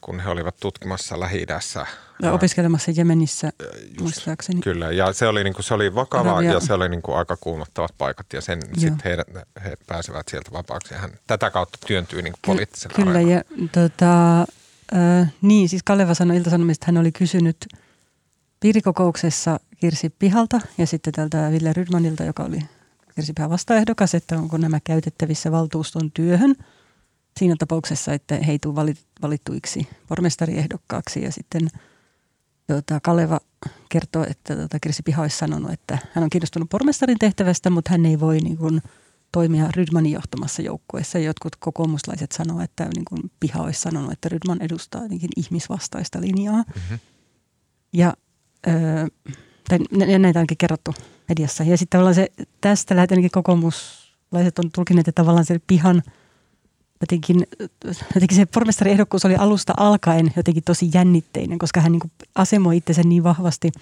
[0.00, 1.46] kun he olivat tutkimassa lähi
[2.22, 3.52] ja opiskelemassa Jemenissä,
[3.82, 4.60] just, muistaakseni.
[4.60, 6.52] Kyllä, ja se oli, niin kuin, se oli vakava Arabia.
[6.52, 10.52] ja se oli niin kuin, aika kuumottavat paikat ja sen sitten he, he pääsevät sieltä
[10.52, 10.94] vapaaksi.
[10.94, 13.32] Hän tätä kautta työntyy niin poliittisen Kyllä, areenan.
[13.32, 17.56] ja tota, äh, niin, siis Kaleva sanoi ilta että hän oli kysynyt–
[18.64, 22.58] piirikokouksessa Kirsi Pihalta ja sitten tältä Ville Rydmanilta, joka oli
[23.14, 26.54] Kirsi Pihan vastaehdokas, että onko nämä käytettävissä valtuuston työhön
[27.38, 31.68] siinä tapauksessa, että he ei tule valittuiksi pormestariehdokkaaksi ja sitten
[32.66, 33.40] tuota, Kaleva
[33.88, 38.06] kertoo, että tuota, Kirsi Piha olisi sanonut, että hän on kiinnostunut pormestarin tehtävästä, mutta hän
[38.06, 38.82] ei voi niin kuin,
[39.32, 41.18] toimia Rydmanin johtamassa joukkueessa.
[41.18, 46.64] Jotkut kokoomuslaiset sanoo, että niin kuin Piha olisi sanonut, että Rydman edustaa jotenkin ihmisvastaista linjaa.
[46.74, 46.98] Mm-hmm.
[47.92, 48.14] Ja
[49.68, 49.78] tai
[50.18, 50.94] näitä onkin kerrottu
[51.28, 51.64] mediassa.
[51.64, 52.28] Ja sitten tavallaan se,
[52.60, 56.02] tästä lähtien kokoomuslaiset on tulkineet, että tavallaan se pihan
[57.00, 57.46] jotenkin,
[58.14, 63.24] jotenkin se pormestariehdokkuus oli alusta alkaen jotenkin tosi jännitteinen, koska hän niin asemoi itsensä niin
[63.24, 63.72] vahvasti,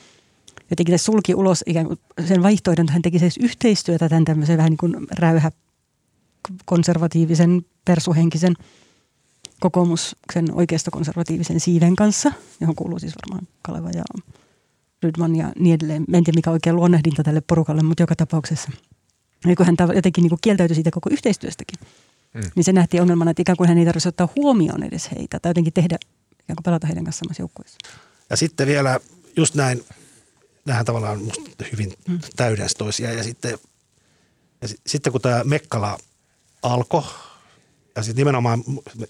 [0.70, 4.56] jotenkin se sulki ulos ikään kuin sen vaihtoehdon, että hän teki siis yhteistyötä tämän tämmöisen
[4.56, 5.52] vähän niin kuin räyhä
[6.64, 8.54] konservatiivisen, persuhenkisen
[9.60, 14.02] kokoomuksen oikeistokonservatiivisen siiven kanssa, johon kuuluu siis varmaan Kaleva ja
[15.02, 16.04] Rydman ja niin edelleen.
[16.12, 18.70] En tiedä, mikä on oikein luonnehdinta tälle porukalle, mutta joka tapauksessa.
[19.44, 21.78] Eli kun hän jotenkin niin kuin kieltäytyi siitä koko yhteistyöstäkin,
[22.34, 22.50] mm.
[22.54, 25.50] niin se nähtiin ongelmana, että ikään kuin hän ei tarvitse ottaa huomioon edes heitä tai
[25.50, 25.98] jotenkin tehdä,
[26.32, 27.78] ikään kuin pelata heidän kanssaan samassa joukkueessa.
[28.30, 29.00] Ja sitten vielä
[29.36, 29.84] just näin,
[30.64, 31.20] nähdään tavallaan
[31.72, 32.20] hyvin mm.
[32.36, 33.58] täydensä toisiaan ja sitten,
[34.62, 35.98] ja sitten kun tämä Mekkala
[36.62, 37.02] alkoi,
[37.96, 38.64] ja sitten nimenomaan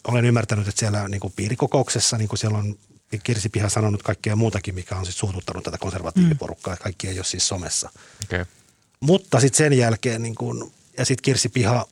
[0.08, 2.76] olen ymmärtänyt, että siellä niin kuin piirikokouksessa, niin kuin siellä on
[3.20, 6.74] Kirsi Piha sanonut kaikkea muutakin, mikä on sitten suututtanut tätä konservatiiviporukkaa.
[6.74, 6.82] Mm.
[6.82, 7.90] Kaikki ei ole siis somessa.
[8.24, 8.44] Okay.
[9.00, 11.86] Mutta sitten sen jälkeen, niin kun, ja sitten Kirsi Piha,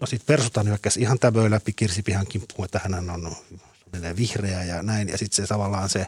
[0.00, 3.36] no sitten Persutan hyökkäsi ihan täböön läpi Kirsi Pihan kimppuun, että hän on
[4.16, 5.08] vihreä ja näin.
[5.08, 6.06] Ja sitten se tavallaan se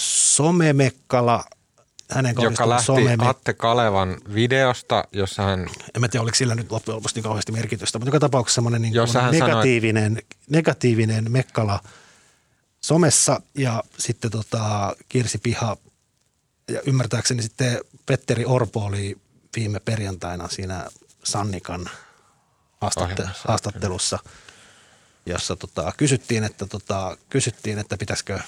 [0.00, 1.44] somemekkala,
[2.10, 5.66] hänen Joka lähti someme- Atte Kalevan videosta, jossa hän...
[5.94, 8.82] En mä tiedä, oliko sillä nyt loppujen lopuksi niin kauheasti merkitystä, mutta joka tapauksessa semmoinen
[8.82, 8.94] niin
[9.30, 11.80] negatiivinen, sanoi, negatiivinen mekkala–
[12.80, 15.76] somessa ja sitten tota Kirsi Piha
[16.68, 19.16] ja ymmärtääkseni sitten Petteri Orpo oli
[19.56, 20.90] viime perjantaina siinä
[21.24, 21.90] Sannikan
[22.80, 24.18] haastatte- haastattelussa,
[25.26, 28.40] jossa tota, kysyttiin, että, tota, kysyttiin, että pitäisikö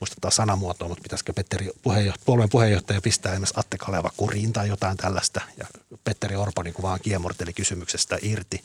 [0.00, 4.96] muistetaan sanamuotoa, mutta pitäisikö Petteri puheenjohtaja, puolueen puheenjohtaja pistää esimerkiksi Atte Kaleva kuriin tai jotain
[4.96, 5.40] tällaista.
[5.56, 5.66] Ja
[6.04, 8.62] Petteri Orpo niin kuin vaan kiemurteli kysymyksestä irti.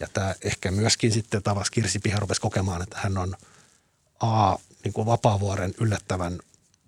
[0.00, 3.36] Ja tämä ehkä myöskin sitten tavas Kirsi Piha rupesi kokemaan, että hän on–
[4.20, 6.38] A, niin kuin Vapaavuoren yllättävän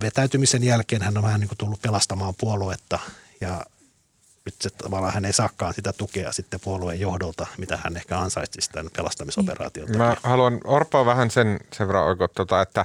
[0.03, 2.99] vetäytymisen jälkeen hän on vähän niin kuin tullut pelastamaan puoluetta
[3.41, 3.67] ja
[4.45, 8.71] nyt se, tavallaan hän ei saakaan sitä tukea sitten puolueen johdolta, mitä hän ehkä ansaitsi
[8.73, 12.85] tämän pelastamisoperaation Mä haluan Orpoa vähän sen, sen verran oikottaa, että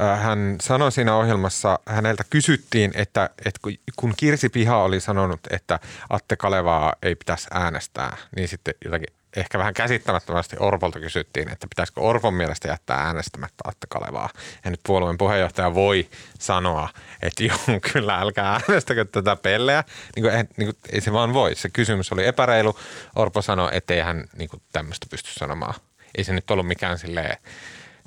[0.00, 3.60] äh, hän sanoi siinä ohjelmassa, häneltä kysyttiin, että, että
[3.96, 5.80] kun Kirsi Piha oli sanonut, että
[6.10, 12.00] Atte Kalevaa ei pitäisi äänestää, niin sitten jotakin ehkä vähän käsittämättömästi Orpolta kysyttiin, että pitäisikö
[12.00, 14.28] Orpon mielestä jättää äänestämättä Atte Kalevaa.
[14.64, 16.08] Ja nyt puolueen puheenjohtaja voi
[16.38, 16.88] sanoa,
[17.22, 19.84] että joo, kyllä älkää äänestäkö tätä pelleä.
[20.16, 21.54] Niin kuin, niin kuin, ei se vaan voi.
[21.54, 22.78] Se kysymys oli epäreilu.
[23.16, 25.74] Orpo sanoi, että ei hän niin kuin, tämmöistä pysty sanomaan.
[26.14, 27.36] Ei se nyt ollut mikään silleen,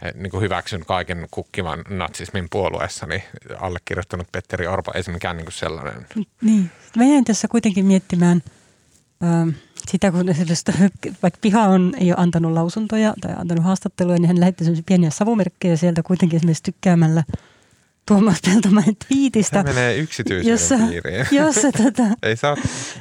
[0.03, 3.23] eh, niin kuin hyväksyn kaiken kukkivan natsismin puolueessa, niin
[3.59, 6.07] allekirjoittanut Petteri Orpo, ei se mikään niin kuin sellainen.
[6.41, 6.71] Niin.
[6.95, 8.43] Mä jäin tässä kuitenkin miettimään
[9.23, 9.49] ähm,
[9.91, 10.25] sitä, kun
[11.23, 15.09] vaikka Piha on, ei ole antanut lausuntoja tai antanut haastatteluja, niin hän lähetti sellaisia pieniä
[15.09, 17.23] savumerkkejä sieltä kuitenkin esimerkiksi tykkäämällä
[18.09, 19.63] Tuomas Peltomäen twiitistä.
[19.63, 21.27] Tämä menee yksityisyyden jossa, piiriin.
[21.31, 22.57] Jossa, tota, ei saa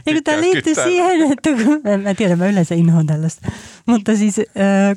[0.06, 3.50] Eikö tämä liittyy siihen, että kun, mä tiedän, mä yleensä inhoan tällaista.
[3.86, 4.44] Mutta siis äh,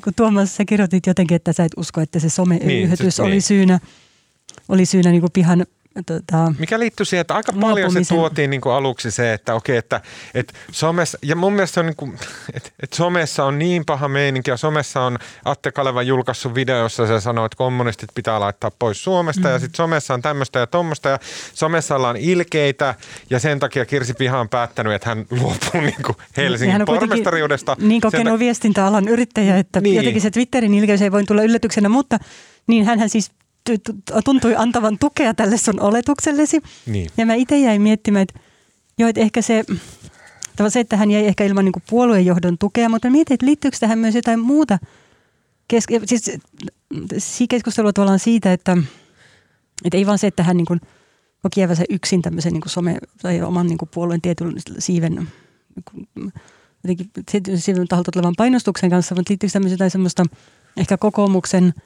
[0.04, 3.42] kun Tuomas, sä kirjoitit jotenkin, että sä et usko, että se someyhytys niin, oli niin.
[3.42, 3.78] syynä,
[4.68, 5.66] oli syynä niin kuin pihan
[6.06, 8.04] Tota, Mikä liittyy siihen, että aika paljon luopumisen.
[8.04, 10.00] se tuotiin niin kuin aluksi se, että okei, että,
[10.34, 12.18] että somessa, ja mun mielestä on niin kuin,
[12.54, 17.20] että, että somessa on niin paha meininki, ja somessa on Atte Kaleva julkaissut videossa, se
[17.20, 19.52] sanoo, että kommunistit pitää laittaa pois Suomesta, mm.
[19.52, 21.18] ja sitten somessa on tämmöistä ja tuommoista, ja
[21.54, 22.94] somessa ollaan ilkeitä,
[23.30, 27.76] ja sen takia Kirsi Piha on päättänyt, että hän luopuu niin kuin Helsingin hän pormestariudesta.
[27.80, 28.38] Niin kokenut sen...
[28.38, 29.96] viestintäalan yrittäjä, että niin.
[29.96, 32.18] jotenkin se Twitterin ilkeys ei voi tulla yllätyksenä, mutta
[32.66, 33.30] niin hän siis
[34.24, 36.62] tuntui antavan tukea tälle sun oletuksellesi.
[36.86, 37.10] Niin.
[37.16, 38.40] Ja mä itse jäin miettimään, että
[38.98, 39.64] joo, että ehkä se,
[40.68, 44.14] se, että hän jäi ehkä ilman niin puoluejohdon tukea, mutta mietin, että liittyykö tähän myös
[44.14, 44.78] jotain muuta.
[45.68, 48.76] Keske, siis keskustelua tavallaan siitä, että,
[49.84, 50.80] että ei vaan se, että hän niin kuin,
[51.42, 56.32] koki jäävänsä yksin tämmöisen niin kuin some tai oman niin kuin puolueen tietyn siiven niin
[56.84, 60.24] jotenkin siiven taholta tulevan painostuksen kanssa, mutta liittyykö tämmöistä jotain semmoista
[60.76, 61.74] ehkä kokoomuksen–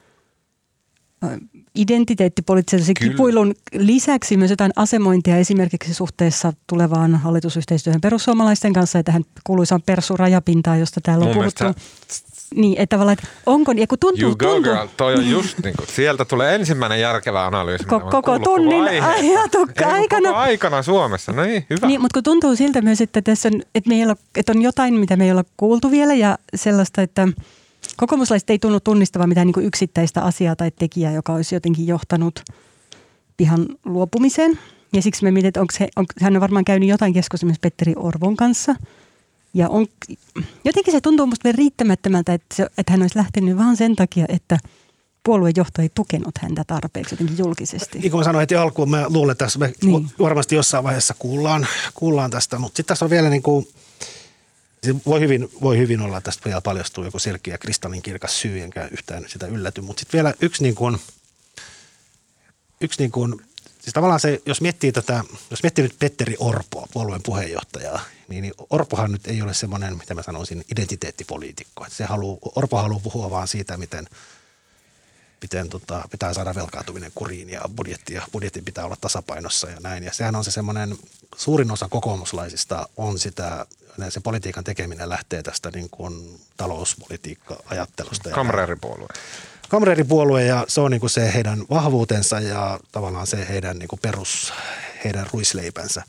[1.77, 9.81] identiteettipoliittisen kipuilun lisäksi myös jotain asemointia esimerkiksi suhteessa tulevaan hallitusyhteistyöhön perussuomalaisten kanssa ja tähän kuuluisaan
[9.81, 11.63] persurajapintaan, josta täällä on Mun puhuttu.
[11.63, 11.87] Mielestä...
[12.55, 14.73] Niin, että tavallaan, että onko, ja kun tuntuu, you go tuntuu.
[14.73, 17.83] Girl, toi on just niin kuin, sieltä tulee ensimmäinen järkevä analyysi.
[17.83, 20.29] Ko- koko tunnin ajatukka aikana.
[20.29, 21.87] Koko aikana Suomessa, no niin, hyvä.
[21.87, 24.61] Niin, mutta kun tuntuu siltä myös, että, tässä on, että, me ei ole, että on
[24.61, 27.27] jotain, mitä me ei olla kuultu vielä ja sellaista, että–
[27.97, 32.43] Kokoomuslaiset ei tunnu tunnistavan mitään niin yksittäistä asiaa tai tekijää, joka olisi jotenkin johtanut
[33.37, 34.59] pihan luopumiseen.
[34.93, 37.93] Ja siksi me mietin, että onko se, on, hän on varmaan käynyt jotain keskustelua Petteri
[37.95, 38.75] Orvon kanssa.
[39.53, 39.87] Ja on,
[40.65, 44.25] jotenkin se tuntuu musta vielä riittämättömältä, että, se, että hän olisi lähtenyt vaan sen takia,
[44.29, 44.57] että
[45.23, 47.99] puoluejohto ei tukenut häntä tarpeeksi jotenkin julkisesti.
[47.99, 50.09] Niin kuin mä sanoin heti alkuun, mä luulen, että tässä me niin.
[50.19, 53.67] varmasti jossain vaiheessa kuullaan, kuullaan tästä, mutta sitten tässä on vielä niin kuin–
[55.05, 59.25] voi hyvin, voi hyvin olla, että tästä vielä paljastuu joku selkeä kristallinkirkas syy, enkä yhtään
[59.27, 59.81] sitä ylläty.
[59.81, 60.97] Mutta sitten vielä yksi niin kuin,
[62.81, 63.41] yksi niin kuin,
[63.81, 68.53] siis tavallaan se, jos miettii tätä, jos miettii nyt Petteri Orpoa, puolueen puheenjohtajaa, niin, niin
[68.69, 71.85] Orpohan nyt ei ole semmoinen, mitä mä sanoisin, identiteettipoliitikko.
[71.85, 74.07] Että se haluu, Orpo haluaa puhua vaan siitä, miten–
[75.41, 80.03] miten tota, pitää saada velkaantuminen kuriin ja budjetti, ja budjetti pitää olla tasapainossa ja näin.
[80.03, 80.97] Ja sehän on se semmoinen,
[81.35, 83.65] suurin osa kokoomuslaisista on sitä,
[84.09, 88.29] se politiikan tekeminen lähtee tästä niin kuin talouspolitiikka-ajattelusta.
[88.29, 89.07] Kamreeripuolue.
[89.69, 93.99] Kamreeripuolue ja se on niin kuin se heidän vahvuutensa ja tavallaan se heidän niin kuin
[93.99, 94.53] perus,
[95.03, 96.03] heidän ruisleipänsä.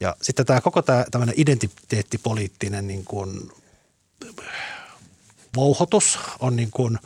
[0.00, 3.52] Ja sitten tämä koko tämä tämmöinen identiteettipoliittinen niin kuin
[5.56, 6.98] vouhotus on niin kuin,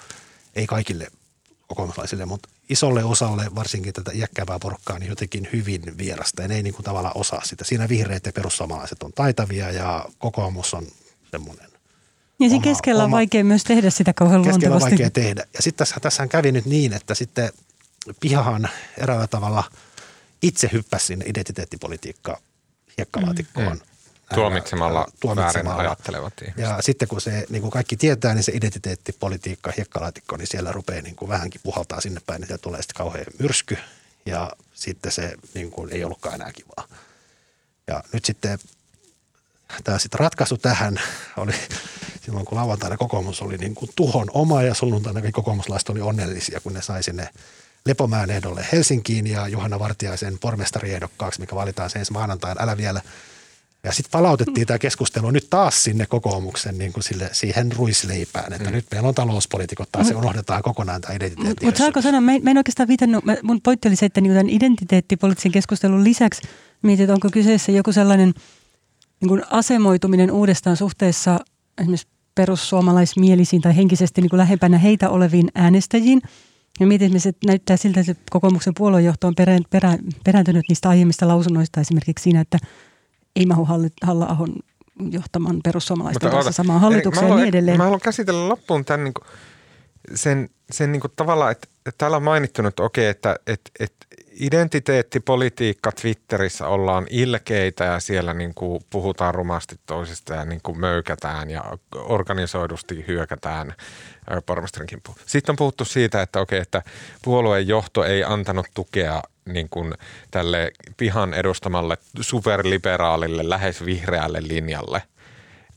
[0.54, 1.06] ei kaikille
[1.66, 6.42] kokoomuslaisille, mutta isolle osalle, varsinkin tätä iäkkäävää porukkaa, niin jotenkin hyvin vierasta.
[6.42, 7.64] Ja ne ei niin kuin tavallaan osaa sitä.
[7.64, 10.86] Siinä vihreät ja perussuomalaiset on taitavia ja kokoomus on
[11.30, 11.76] semmoinen
[12.40, 15.46] ja siinä keskellä on oma, vaikea myös tehdä sitä kauhean Keskellä on vaikea tehdä.
[15.54, 17.52] Ja sitten tässä, tässä kävi nyt niin, että sitten
[18.20, 19.64] pihahan eräällä tavalla
[20.42, 22.40] itse hyppäsi sinne identiteettipolitiikka
[22.98, 23.76] hiekkalaatikkoon.
[23.76, 23.95] Mm.
[24.34, 26.70] Tuomitsemalla, tuomitsemalla väärin ajattelevat ihmiset.
[26.70, 31.02] Ja sitten kun se, niin kuin kaikki tietää, niin se identiteettipolitiikka, hiekkalaatikko, niin siellä rupeaa
[31.02, 33.78] niin kuin vähänkin puhaltaa sinne päin, niin tulee sitten kauhean myrsky
[34.26, 36.88] ja sitten se niin kuin ei ollutkaan enää kivaa.
[37.86, 38.58] Ja nyt sitten
[39.84, 41.00] tämä sitten ratkaisu tähän
[41.36, 41.52] oli
[42.24, 46.72] silloin, kun lauantaina kokoomus oli niin kuin tuhon oma ja sunnuntaina kokoomuslaiset oli onnellisia, kun
[46.72, 47.28] ne sai sinne
[47.84, 52.62] Lepomäen ehdolle Helsinkiin ja Juhanna Vartiaisen pormestariehdokkaaksi, mikä valitaan sen ensi maanantaina.
[52.62, 53.00] Älä vielä–
[53.86, 58.68] ja sitten palautettiin tämä keskustelu nyt taas sinne kokoomuksen niin kuin sille, siihen ruisleipään, että
[58.68, 58.74] mm.
[58.74, 61.64] nyt meillä on talouspolitiikot taas ja unohdetaan kokonaan tämä identiteetti.
[61.64, 64.32] Mutta saako sanoa, mä, mä en oikeastaan viitannut, mä, mun pointti oli se, että niin
[64.32, 66.42] tämän identiteettipoliittisen keskustelun lisäksi
[66.82, 68.34] mietit, onko kyseessä joku sellainen
[69.20, 71.38] niin kuin asemoituminen uudestaan suhteessa
[71.78, 76.22] esimerkiksi perussuomalaismielisiin tai henkisesti niin kuin lähempänä heitä oleviin äänestäjiin.
[76.80, 81.80] Ja mietin, että näyttää siltä, että kokoomuksen puoluejohto on perä, perä, perääntynyt niistä aiemmista lausunnoista
[81.80, 82.58] esimerkiksi siinä, että
[83.36, 83.68] ei mahu
[84.02, 84.54] Halla-ahon
[85.10, 87.76] johtaman perussuomalaisten kanssa samaan hallitukseen ja niin edelleen.
[87.76, 89.24] Mä haluan käsitellä loppuun tämän niin kuin,
[90.14, 94.05] sen, sen niin kuin tavallaan, että, että täällä on mainittu että okei, että, että, että
[94.40, 101.50] identiteettipolitiikka Twitterissä ollaan ilkeitä ja siellä niin kuin puhutaan rumasti toisista ja niin kuin möykätään
[101.50, 103.74] ja organisoidusti hyökätään
[104.46, 105.18] pormestarin kimppuun.
[105.26, 106.82] Sitten on puhuttu siitä, että okei, että
[107.24, 109.94] puolueen johto ei antanut tukea niin kuin
[110.30, 115.02] tälle pihan edustamalle superliberaalille, lähes vihreälle linjalle,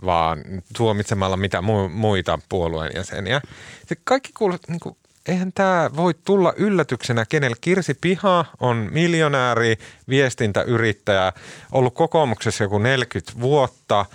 [0.06, 0.44] vaan
[0.78, 3.42] tuomitsemalla mitä muita puolueen jäseniä.
[3.86, 4.98] Se kaikki kuulostaa niin kuin
[5.30, 9.78] eihän tämä voi tulla yllätyksenä, kenellä Kirsi Piha on miljonääri,
[10.10, 11.34] viestintäyrittäjä,
[11.72, 14.06] ollut kokoomuksessa joku 40 vuotta,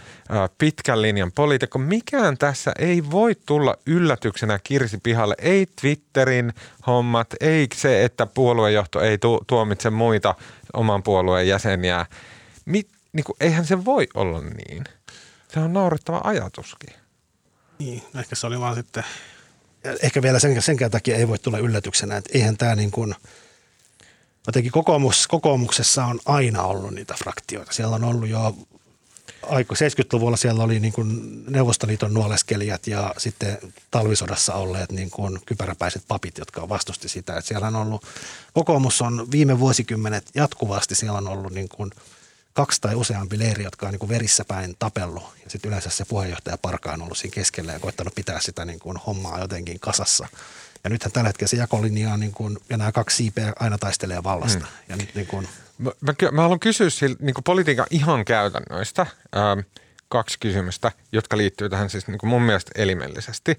[0.59, 1.79] pitkän linjan poliitikko.
[1.79, 5.35] Mikään tässä ei voi tulla yllätyksenä Kirsi Pihalle.
[5.39, 6.53] Ei Twitterin
[6.87, 10.35] hommat, ei se, että puoluejohto ei tu- tuomitse muita
[10.73, 12.07] oman puolueen jäseniä.
[12.65, 14.85] Mi- niin kuin, eihän se voi olla niin.
[15.49, 16.95] Se on naurettava ajatuskin.
[17.79, 19.05] Niin, ehkä se oli vaan sitten
[20.03, 23.15] ehkä vielä sen, senkään takia ei voi tulla yllätyksenä, että eihän tämä niin kuin,
[24.47, 27.73] jotenkin kokoomus, kokoomuksessa on aina ollut niitä fraktioita.
[27.73, 28.57] Siellä on ollut jo
[29.43, 33.59] aiko 70-luvulla siellä oli niin kuin Neuvostoliiton nuoleskelijat ja sitten
[33.91, 37.37] talvisodassa olleet niin kuin kypäräpäiset papit, jotka vastusti sitä.
[37.37, 38.05] Että siellä on ollut,
[38.53, 41.91] kokoomus on viime vuosikymmenet jatkuvasti, siellä on ollut niin kuin–
[42.55, 45.23] kaksi tai useampi leiri, jotka on niin kuin verissä päin tapellut.
[45.45, 48.79] Ja sitten yleensä se puheenjohtaja Parka on ollut siinä keskellä ja koittanut pitää sitä niin
[48.79, 50.29] kuin hommaa jotenkin kasassa.
[50.85, 54.23] Ja nythän tällä hetkellä se jakolinja on niin kuin, ja nämä kaksi siipeä aina taistelee
[54.23, 54.67] vallasta.
[54.67, 54.77] Hmm.
[54.89, 55.49] Ja nyt niin kuin...
[55.79, 59.59] mä, mä, mä haluan kysyä sillä, niin kuin politiikan ihan käytännöistä ähm,
[60.09, 63.59] kaksi kysymystä, jotka liittyy tähän siis niin kuin mun mielestä elimellisesti,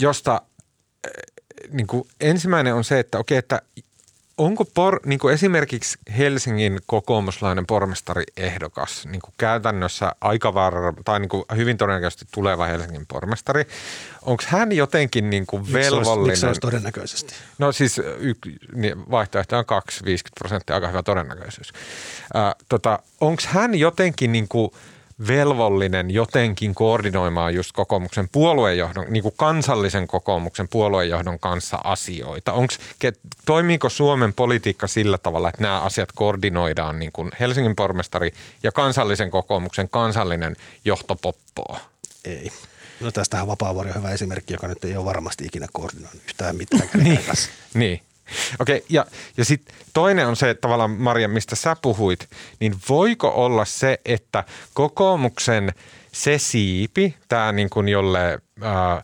[0.00, 0.42] josta
[1.06, 1.10] äh,
[1.70, 3.62] niin kuin ensimmäinen on se, että okei, että
[4.44, 11.20] onko por, niin kuin esimerkiksi Helsingin kokoomuslainen pormestari ehdokas niin kuin käytännössä aika varma, tai
[11.20, 13.64] niin kuin hyvin todennäköisesti tuleva Helsingin pormestari,
[14.22, 16.26] onko hän jotenkin niin kuin velvollinen?
[16.26, 17.34] Miksi se olisi todennäköisesti?
[17.58, 18.34] No siis y,
[18.74, 21.72] niin vaihtoehto on 2, 50 prosenttia, aika hyvä todennäköisyys.
[22.36, 24.70] Äh, tota, onko hän jotenkin niin kuin–
[25.28, 32.52] velvollinen jotenkin koordinoimaan just kokoomuksen puoluejohdon, niin kuin kansallisen kokoomuksen puoluejohdon kanssa asioita?
[32.52, 32.78] Onks,
[33.46, 38.32] toimiiko Suomen politiikka sillä tavalla, että nämä asiat koordinoidaan niin kuin Helsingin pormestari
[38.62, 41.78] ja kansallisen kokoomuksen kansallinen johtopoppoo?
[42.24, 42.52] Ei.
[43.00, 46.88] No tästähän Vapaavuori on hyvä esimerkki, joka nyt ei ole varmasti ikinä koordinoinut yhtään mitään.
[47.04, 47.20] niin,
[47.74, 48.00] niin.
[48.60, 49.06] Okei, okay, ja,
[49.36, 52.28] ja sitten toinen on se, että tavallaan Maria, mistä sä puhuit,
[52.60, 55.72] niin voiko olla se, että kokoomuksen
[56.12, 58.38] se siipi, tämä niin kuin jolle...
[58.62, 59.02] Ää,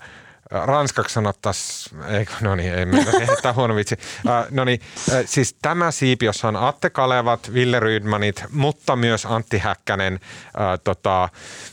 [0.51, 2.01] ranskaksi sanottaisiin,
[2.41, 3.13] no niin, ei mennä,
[3.43, 3.97] tämä huono vitsi.
[4.29, 4.81] Äh, no niin,
[5.13, 10.15] äh, siis tämä siipi, jossa on Atte Kalevat, Ville Rydmanit, mutta myös Antti Häkkänen,
[10.45, 11.29] äh, tota,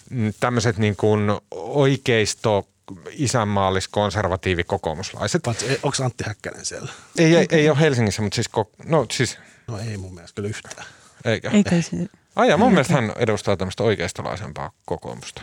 [0.09, 2.67] mm, tämmöiset niin kuin oikeisto
[3.11, 5.47] isänmaallis konservatiivi kokoomuslaiset.
[5.47, 6.91] Onko Antti Häkkänen siellä?
[7.17, 8.49] Ei, ei, ei ole Helsingissä, mutta siis,
[8.85, 9.37] no siis...
[9.67, 10.87] No ei mun mielestä kyllä yhtään.
[11.25, 11.49] Eikä?
[11.49, 11.97] Eikä se...
[12.35, 15.41] Ai ja mun mielestä hän edustaa tämmöistä oikeistolaisempaa kokoomusta.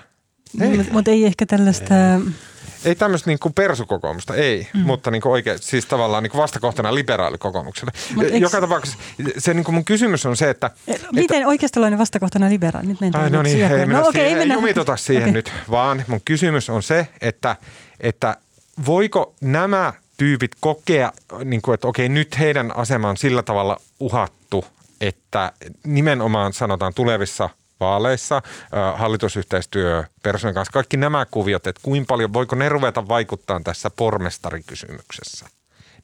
[0.53, 1.95] Mutta mut ei ehkä tällaista...
[1.95, 2.32] Ei,
[2.84, 4.80] ei tämmöistä niinku persukokoomusta, ei, mm.
[4.80, 7.92] mutta niinku oikein, siis tavallaan niinku vastakohtana liberaalikokoomukselle.
[8.38, 8.98] Joka tapauksessa
[9.38, 10.70] se niinku mun kysymys on se, että...
[10.88, 12.86] E, miten että, oikeistolainen vastakohtana liberaali?
[12.86, 14.96] Nyt ai, no niin, ei mennä no, okay, siihen, ei mennä.
[14.96, 15.32] siihen okay.
[15.32, 17.56] nyt, vaan mun kysymys on se, että,
[18.00, 18.36] että
[18.86, 21.12] voiko nämä tyypit kokea,
[21.44, 24.64] niin kuin, että okei, nyt heidän asema on sillä tavalla uhattu,
[25.00, 25.52] että
[25.84, 27.48] nimenomaan sanotaan tulevissa–
[27.82, 28.42] vaaleissa,
[28.96, 35.46] hallitusyhteistyö persoonan kanssa, kaikki nämä kuviot, että kuinka paljon, voiko ne ruveta vaikuttaa tässä pormestarikysymyksessä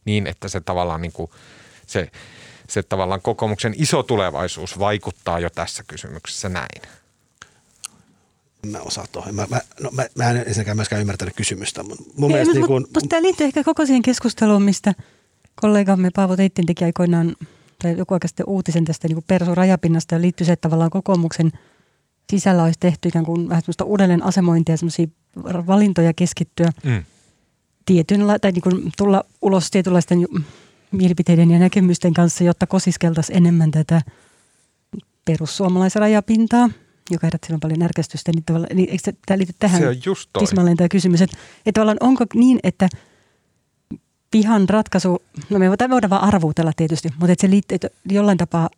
[0.05, 1.31] niin, että se tavallaan niin kuin,
[1.87, 2.11] se,
[2.69, 6.83] se tavallaan kokoomuksen iso tulevaisuus vaikuttaa jo tässä kysymyksessä näin.
[8.67, 9.35] Mä osaa tuohon.
[9.35, 11.83] Mä, mä, no, mä, mä en ensinnäkään myöskään ymmärtänyt kysymystä.
[11.83, 12.87] Mutta mun Ei, mielestä niin kun...
[13.09, 14.95] Tämä liittyy ehkä koko siihen keskusteluun, mistä
[15.55, 17.37] kollegamme Paavo Teittin teki aikoinaan
[17.83, 21.53] tai joku aika sitten uutisen tästä niin perusrajapinnasta ja liittyy se, että tavallaan kokoomuksen
[22.31, 25.07] sisällä olisi tehty ikään kuin vähän semmoista uudelleen asemointia, semmoisia
[25.45, 27.05] valintoja keskittyä mm.
[27.87, 30.27] tietynla, tai niin kuin tulla ulos tietynlaisten
[30.93, 34.03] mielipiteiden ja näkemysten kanssa, jotta kosiskeltaisiin enemmän tätä
[35.25, 36.71] perussuomalaisrajapintaa,
[37.11, 38.33] joka herätti silloin paljon närkästystä.
[38.35, 42.25] Niin niin eikö tämä liity tähän se on just tismalleen tämä kysymys, että, että onko
[42.35, 42.89] niin, että
[44.31, 48.71] pihan ratkaisu, no me voidaan vaan arvuutella tietysti, mutta että se liittyy, että jollain tapaa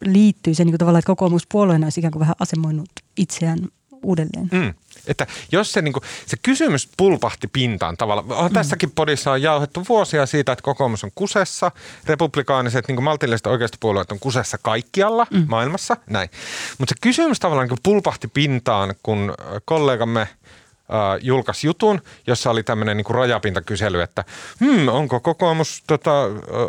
[0.00, 3.58] liittyy se niin kuin tavallaan, että kokoomus puolueena olisi ikään kuin vähän asemoinut itseään
[4.02, 4.48] uudelleen.
[4.52, 4.74] Mm.
[5.06, 8.54] Että jos se, niin kuin, se kysymys pulpahti pintaan tavallaan, mm.
[8.54, 11.72] tässäkin podissa on jauhettu vuosia siitä, että kokoomus on kusessa,
[12.06, 15.44] republikaaniset niin maltilliset oikeistopuolueet on kusessa kaikkialla mm.
[15.48, 16.30] maailmassa, näin.
[16.78, 19.34] Mutta se kysymys tavallaan niin pulpahti pintaan, kun
[19.64, 20.28] kollegamme–
[21.20, 24.24] julkaisi jutun, jossa oli tämmöinen niin rajapintakysely, että
[24.60, 26.12] hmm, onko kokoomus tota,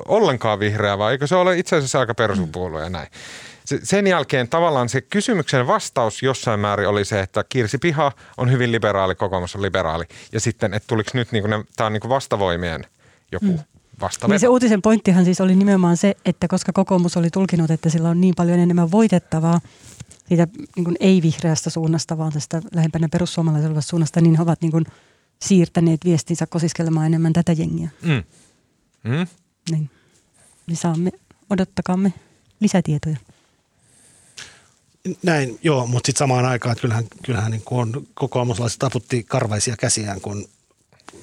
[0.07, 3.07] ollenkaan vihreä vai eikö se ole itse asiassa aika peruspuolue ja näin.
[3.83, 8.71] Sen jälkeen tavallaan se kysymyksen vastaus jossain määrin oli se, että Kirsi Piha on hyvin
[8.71, 10.03] liberaali, kokoomus on liberaali.
[10.31, 12.85] Ja sitten, että tuliko nyt, niin kuin tämä on niin vastavoimien
[13.31, 13.59] joku mm.
[14.27, 18.09] Niin se uutisen pointtihan siis oli nimenomaan se, että koska kokoomus oli tulkinut, että sillä
[18.09, 19.61] on niin paljon enemmän voitettavaa,
[20.27, 24.85] siitä niin kuin ei-vihreästä suunnasta, vaan tästä lähempänä perussuomalaisella suunnasta, niin he ovat niin kuin
[25.41, 27.89] siirtäneet viestinsä kosiskelemaan enemmän tätä jengiä.
[28.01, 28.23] Mm.
[29.03, 29.27] Mm.
[29.71, 29.89] Niin.
[30.67, 31.11] niin saamme,
[31.49, 32.13] odottakaamme
[32.59, 33.17] lisätietoja.
[35.23, 40.21] Näin, joo, mutta sitten samaan aikaan, että kyllähän, kyllähän niin kuin kokoomuslaiset taputti karvaisia käsiään,
[40.21, 40.47] kun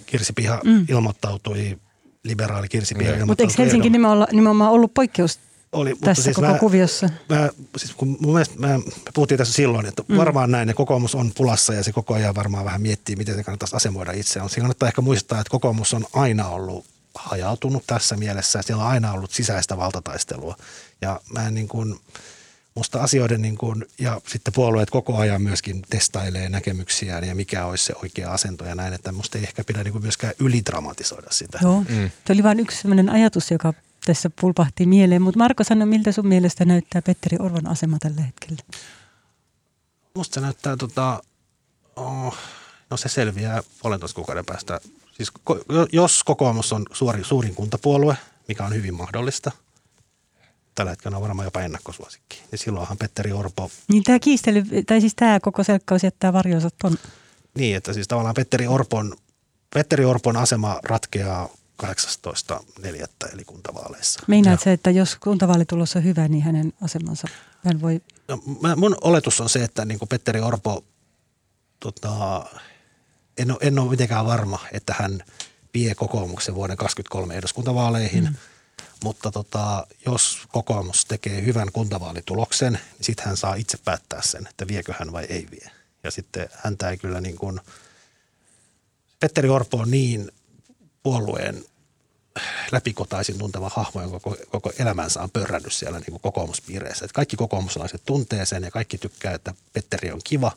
[0.06, 0.86] Kirsi Piha mm.
[0.88, 1.78] ilmoittautui,
[2.24, 3.26] liberaali Kirsi Piha mm.
[3.26, 5.38] Mutta eikö Helsinki nimenomaan, nimenomaan ollut poikkeus
[5.72, 7.10] oli, tässä mutta siis koko mä, kuviossa.
[7.28, 8.82] Mä, siis kun mun mielestä, mä, me
[9.14, 10.16] puhuttiin tässä silloin, että mm.
[10.16, 13.44] varmaan näin, ja kokoomus on pulassa ja se koko ajan varmaan vähän miettii, miten se
[13.44, 14.48] kannattaisi asemoida itseään.
[14.48, 18.62] Siinä kannattaa ehkä muistaa, että kokoomus on aina ollut hajautunut tässä mielessä.
[18.62, 20.56] Siellä on aina ollut sisäistä valtataistelua.
[21.00, 22.00] Ja mä en niin kuin,
[22.74, 27.84] musta asioiden niin kuin, ja sitten puolueet koko ajan myöskin testailee näkemyksiään ja mikä olisi
[27.84, 31.58] se oikea asento ja näin, että musta ei ehkä pidä niin kuin myöskään ylidramatisoida sitä.
[31.62, 32.10] Joo, mm.
[32.26, 35.22] se oli vain yksi sellainen ajatus, joka tässä pulpahti mieleen.
[35.22, 38.62] Mutta Marko, sano, miltä sun mielestä näyttää Petteri Orvon asema tällä hetkellä?
[40.14, 41.22] Musta se näyttää, tota,
[41.96, 42.36] oh,
[42.90, 44.80] no se selviää puolentoista kuukauden päästä.
[45.12, 45.32] Siis
[45.92, 48.16] jos kokoomus on suuri, suurin kuntapuolue,
[48.48, 49.50] mikä on hyvin mahdollista,
[50.74, 53.70] tällä hetkellä on varmaan jopa ennakkosuosikki, niin silloinhan Petteri Orpo...
[53.88, 56.96] Niin tämä kiistely, tai siis tämä koko selkkaus jättää varjonsa ton...
[57.54, 59.16] Niin, että siis tavallaan Petteri Orpon,
[59.74, 61.48] Petteri Orpon asema ratkeaa
[61.84, 63.32] 18.4.
[63.32, 64.20] eli kuntavaaleissa.
[64.26, 67.28] Meinaat se, että jos kuntavaalitulos on hyvä, niin hänen asemansa,
[67.64, 68.00] hän voi...
[68.28, 70.84] No, mä, mun oletus on se, että niin kuin Petteri Orpo,
[71.80, 72.46] tota,
[73.38, 75.24] en, ole, en ole mitenkään varma, että hän
[75.74, 78.34] vie kokoomuksen vuoden 2023 eduskuntavaaleihin, mm.
[79.04, 84.68] mutta tota, jos kokoomus tekee hyvän kuntavaalituloksen, niin sitten hän saa itse päättää sen, että
[84.68, 85.70] viekö hän vai ei vie.
[86.04, 87.60] Ja sitten häntä ei kyllä niin kuin,
[89.20, 90.32] Petteri Orpo on niin
[91.02, 91.64] puolueen
[92.72, 97.04] läpikotaisin tunteva hahmo, jonka koko, koko elämänsä on pörrännyt siellä niin kuin kokoomuspiireissä.
[97.04, 100.52] Että kaikki kokoomuslaiset tuntee sen ja kaikki tykkää, että Petteri on kiva.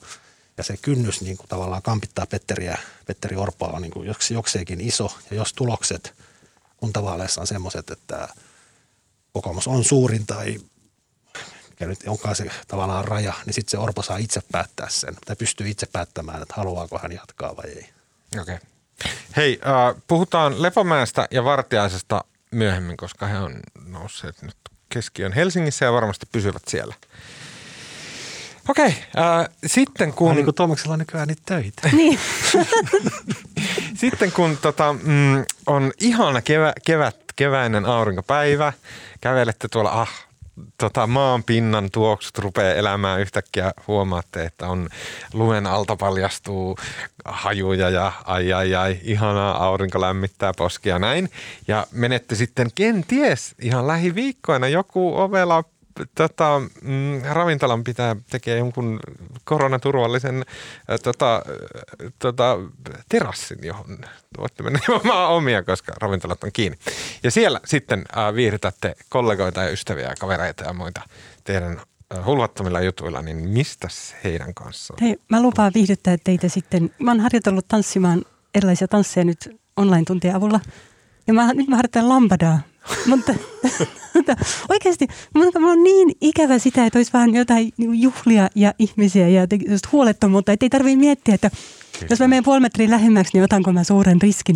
[0.58, 5.18] Ja se kynnys niin kuin tavallaan kampittaa Petteriä, Petteri Orpoa on niin kuin jokseenkin iso.
[5.30, 6.14] Ja jos tulokset
[6.78, 8.30] kuntavaaleissa on semmoiset, että
[9.34, 10.60] kokoomus on suurin tai
[11.70, 15.16] mikä nyt onkaan se tavallaan raja, niin sitten se Orpo saa itse päättää sen.
[15.26, 17.90] Tai pystyy itse päättämään, että haluaako hän jatkaa vai ei.
[18.42, 18.56] Okei.
[18.56, 18.73] Okay.
[19.36, 24.58] Hei, äh, puhutaan Lepomäestä ja Vartiaisesta myöhemmin, koska he on nousseet nyt
[24.90, 26.96] keskiön Helsingissä ja varmasti pysyvät siellä.
[28.70, 30.36] Okei, äh, sitten kun...
[30.36, 31.90] Niin kuin Tomaksella on nykyään niitä töitä.
[31.98, 32.20] Niin.
[34.02, 38.74] sitten kun tota, mm, on ihana kevä, kevät, keväinen aurinkopäivä,
[39.22, 40.28] kävelette tuolla ah,
[40.78, 44.90] tota, maan pinnan tuoksut rupeaa elämään yhtäkkiä, huomaatte, että on
[45.34, 46.78] lumen alta paljastuu
[47.26, 51.30] hajuja ja ai ai ai, ihanaa aurinko lämmittää poskia näin.
[51.68, 55.64] Ja menette sitten kenties ihan lähiviikkoina joku ovela
[56.16, 59.00] tota, mm, ravintolan pitää tekee jonkun
[59.44, 60.46] koronaturvallisen
[60.92, 62.58] äh, tota, äh, tota,
[63.10, 63.98] terassin, johon
[64.38, 66.78] voitte mennä ilman omia, koska ravintolat on kiinni.
[67.24, 71.02] Ja siellä sitten äh, viihdytätte kollegoita ja ystäviä ja kavereita ja muita
[71.44, 71.82] teidän
[72.18, 73.88] äh, hulvattomilla jutuilla, niin mistä
[74.24, 74.98] heidän kanssaan?
[75.02, 76.92] Hei, mä lupaan viihdyttää teitä sitten.
[77.00, 78.26] Mä oon harjoitellut tanssimaan
[78.56, 80.60] erilaisia tansseja nyt online-tuntien avulla.
[81.28, 82.60] Ja mä, nyt mä harjoittelen lambadaa
[83.06, 83.34] mutta,
[84.14, 84.36] mutta
[84.70, 89.92] oikeasti mulla on niin ikävä sitä, että olisi vähän jotain juhlia ja ihmisiä ja just
[89.92, 91.50] huolettomuutta, että ei tarvitse miettiä, että
[91.94, 92.08] Kyllä.
[92.10, 94.56] jos mä menen puoli metriä lähemmäksi, niin otanko mä suuren riskin.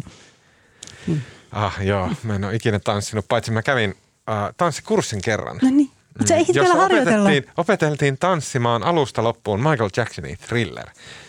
[1.07, 1.21] Hmm.
[1.51, 3.95] Ah joo, mä en ole ikinä tanssinut, paitsi mä kävin
[4.29, 5.59] äh, tanssikurssin kerran.
[5.61, 5.91] No niin.
[6.17, 6.53] Mutta mm.
[6.53, 7.29] vielä harjoitella.
[7.29, 10.87] Opeteltiin, opeteltiin tanssimaan alusta loppuun Michael Jacksonin Thriller.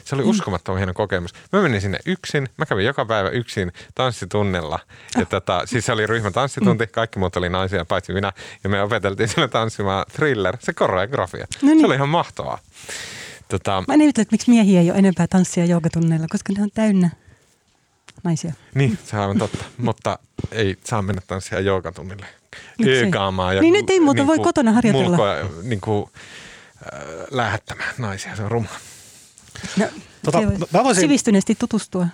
[0.08, 1.34] Se oli uskomattoman hieno kokemus.
[1.52, 2.48] Mä menin sinne yksin.
[2.56, 4.78] Mä kävin joka päivä yksin tanssitunnella.
[5.14, 5.28] Ja oh.
[5.28, 6.86] tota, siis se oli ryhmän tanssitunti.
[6.86, 8.32] Kaikki muut oli naisia, paitsi minä.
[8.64, 11.46] Ja me opeteltiin sinne tanssimaan Thriller, se koreografia.
[11.62, 11.80] No niin.
[11.80, 12.58] Se oli ihan mahtavaa.
[13.48, 17.10] Tota, Mä en että miksi miehiä ei ole enempää tanssia joogatunneilla, koska ne on täynnä
[18.24, 18.52] naisia.
[18.74, 19.64] Niin, se on aivan totta.
[19.78, 20.18] Mutta
[20.52, 22.26] ei saa mennä tanssia joogatunnille.
[22.86, 23.56] öökaamaan.
[23.56, 25.08] Ja Niin nyt ei muuta, voi niinku kotona harjoitella.
[25.08, 26.10] Mulkoa, niin kuin,
[26.94, 27.00] äh,
[27.30, 28.68] lähettämään naisia, se on ruma.
[29.76, 29.86] No,
[30.24, 30.38] Tota,
[30.72, 32.06] mä voisin- Sivistyneesti tutustua.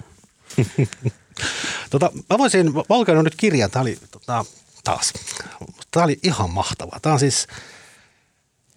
[1.90, 4.44] Tota, mä voisin, mä olen nyt kirjan, tämä oli tota,
[4.84, 5.12] taas,
[5.90, 6.98] tämä oli ihan mahtava.
[7.02, 7.46] Tämä on siis,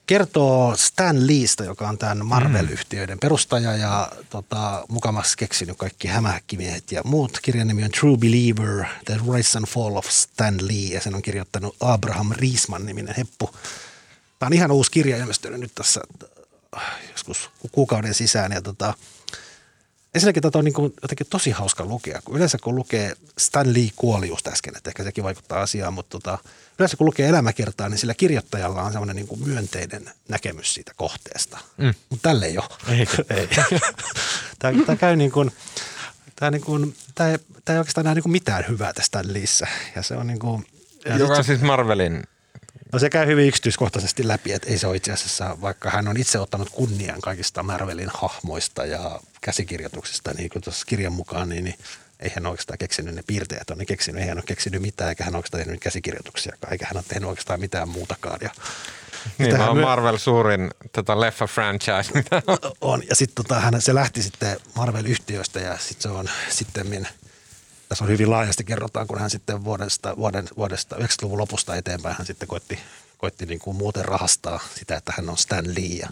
[0.07, 7.01] kertoo Stan Leestä, joka on tämän Marvel-yhtiöiden perustaja ja tota, mukamas keksinyt kaikki hämähäkkimiehet ja
[7.03, 7.39] muut.
[7.41, 11.21] Kirjan nimi on True Believer, The Rise and Fall of Stan Lee ja sen on
[11.21, 13.49] kirjoittanut Abraham Riesman-niminen heppu.
[14.39, 16.01] Tämä on ihan uusi kirja ilmestynyt nyt tässä
[17.11, 18.93] joskus kuukauden sisään ja tota,
[20.15, 23.89] Ensinnäkin tätä on niin kuin jotenkin tosi hauska lukea, kun yleensä kun lukee, Stan Lee
[23.95, 26.37] kuoli just äsken, että ehkä sekin vaikuttaa asiaan, mutta tota,
[26.79, 31.57] yleensä kun lukee elämäkertaa, niin sillä kirjoittajalla on semmoinen niin myönteinen näkemys siitä kohteesta.
[31.77, 31.93] Mm.
[32.09, 32.97] Mutta tälle ei ole.
[32.99, 33.25] Eikö?
[33.29, 33.47] ei.
[34.59, 35.51] tämä, tämä käy niin kuin,
[36.35, 39.33] tämä, niin kuin, tämä, ei, tämä ei oikeastaan näe niin kuin mitään hyvää tästä Stan
[39.33, 39.67] Leeissä.
[39.95, 40.65] Ja se on niin kuin,
[41.05, 42.23] ja Joka on se- siis Marvelin
[42.93, 46.17] No se käy hyvin yksityiskohtaisesti läpi, että ei se ole itse asiassa, vaikka hän on
[46.17, 51.75] itse ottanut kunnian kaikista Marvelin hahmoista ja käsikirjoituksista, niin kuin tuossa kirjan mukaan, niin, niin
[52.19, 55.23] ei hän oikeastaan keksinyt ne piirteet, on ne keksinyt, ei hän ole keksinyt mitään, eikä
[55.23, 58.39] hän oikeastaan tehnyt käsikirjoituksia, eikä hän ole tehnyt oikeastaan mitään muutakaan.
[58.41, 58.49] Ja
[59.37, 62.57] Niin, myö- Marvel suurin tota leffa franchise, mitä on.
[62.81, 63.03] on.
[63.09, 67.07] Ja sitten tota, hän, se lähti sitten Marvel-yhtiöstä ja sitten se on sitten
[67.89, 72.27] tässä on hyvin laajasti kerrotaan, kun hän sitten vuodesta, vuoden, vuodesta 90-luvun lopusta eteenpäin hän
[72.27, 72.79] sitten koitti,
[73.17, 76.09] koitti niin kuin muuten rahastaa sitä, että hän on Stan Lee ja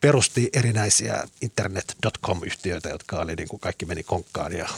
[0.00, 4.68] perusti erinäisiä internet.com-yhtiöitä, jotka oli niin kuin kaikki meni konkkaan ja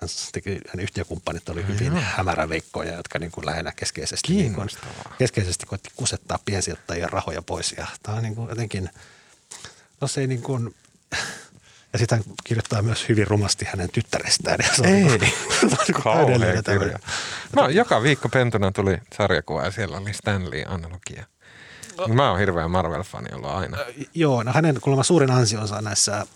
[0.00, 4.68] hän teki, hänen yhtiökumppanit oli hyvin hämäräveikkoja, jotka niin kuin lähinnä keskeisesti, niin kuin,
[5.18, 7.72] keskeisesti koitti kusettaa piensijoittajien rahoja pois.
[7.72, 8.90] Ja tämä on niin kuin jotenkin,
[10.00, 10.74] no se ei niin kuin,
[11.92, 14.58] ja sitä hän kirjoittaa myös hyvin rumasti hänen tyttärestään.
[14.62, 15.02] Ja se on Ei.
[15.04, 15.30] niin kuin,
[15.60, 16.98] se on niin kuin Kauhea kirja.
[17.56, 21.24] Mä, joka viikko pentuna tuli sarjakuva ja siellä oli Stanley analogia.
[22.08, 23.78] Mä oon hirveä Marvel-fani ollut aina.
[24.14, 26.26] Joo, no hänen kuulemma suurin ansionsa näissä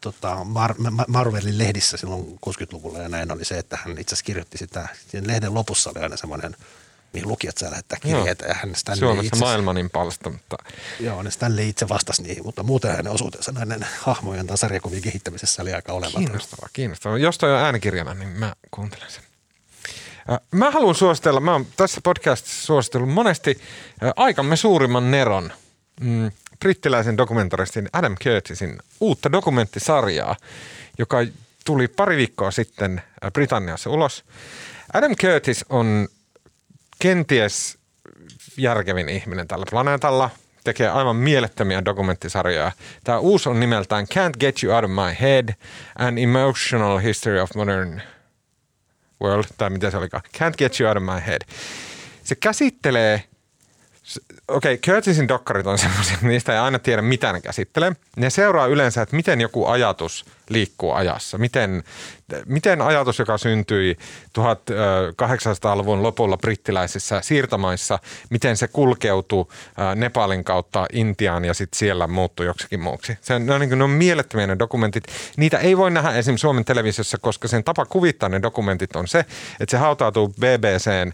[0.00, 4.24] tota, Mar- Ma- Marvelin lehdissä silloin 60-luvulla ja näin oli se, että hän itse asiassa
[4.24, 6.56] kirjoitti sitä, sen lehden lopussa oli aina semmoinen,
[7.16, 10.56] mihin lukijat saa lähettää kirjeitä ja hän Stanley Suomessa itse, maailmanin palsta, mutta
[11.00, 15.62] joo, ne Stanley itse vastasi niihin, mutta muuten hänen osuutensa näiden hahmojen tai sarjakuvien kehittämisessä
[15.62, 16.24] oli aika olematon.
[16.24, 17.18] kiinnostavaa, kiinnostavaa.
[17.18, 19.22] Jos toi on äänikirjana, niin mä kuuntelen sen.
[20.32, 23.60] Äh, Mä haluan suositella, mä oon tässä podcastissa suositellut monesti
[24.04, 25.52] äh, aikamme suurimman neron,
[26.00, 30.36] mm, brittiläisen dokumentaristin Adam Curtisin uutta dokumenttisarjaa,
[30.98, 31.18] joka
[31.64, 34.24] tuli pari viikkoa sitten äh, Britanniassa ulos.
[34.92, 36.08] Adam Curtis on
[36.98, 37.78] kenties
[38.56, 40.30] järkevin ihminen tällä planeetalla.
[40.64, 42.72] Tekee aivan mielettömiä dokumenttisarjoja.
[43.04, 45.48] Tämä uusi on nimeltään Can't Get You Out of My Head,
[45.98, 48.02] An Emotional History of Modern
[49.22, 50.22] World, tai mitä se olikaan.
[50.36, 51.42] Can't Get You Out of My Head.
[52.24, 53.22] Se käsittelee
[54.48, 57.92] Okei, okay, Curtisin dokkarit on semmoisia, niistä ei aina tiedä, mitä ne käsittelee.
[58.16, 61.38] Ne seuraa yleensä, että miten joku ajatus liikkuu ajassa.
[61.38, 61.82] Miten,
[62.46, 63.96] miten ajatus, joka syntyi
[64.38, 67.98] 1800-luvun lopulla brittiläisissä siirtomaissa,
[68.30, 69.46] miten se kulkeutui
[69.94, 73.18] Nepalin kautta Intiaan ja sitten siellä muuttui joksikin muuksi.
[73.20, 75.04] Se, ne, on, niin ne on mielettömiä ne dokumentit.
[75.36, 79.18] Niitä ei voi nähdä esimerkiksi Suomen televisiossa, koska sen tapa kuvittaa ne dokumentit on se,
[79.60, 81.12] että se hautautuu BBCn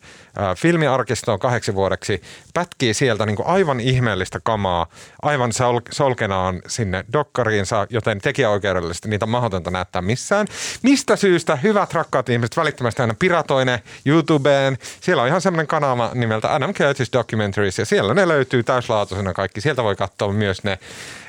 [0.57, 2.23] filmiarkistoon kahdeksi vuodeksi,
[2.55, 4.87] pätkii sieltä niin kuin aivan ihmeellistä kamaa,
[5.23, 10.47] aivan sol- solkenaan sinne dokkariinsa, joten tekijäoikeudellisesti niitä on mahdotonta näyttää missään.
[10.83, 14.79] Mistä syystä hyvät rakkaat ihmiset välittömästi aina piratoi ne YouTubeen.
[15.01, 19.61] Siellä on ihan semmoinen kanava nimeltä Adam Curtis Documentaries ja siellä ne löytyy täyslaatuisena kaikki.
[19.61, 20.79] Sieltä voi katsoa myös ne,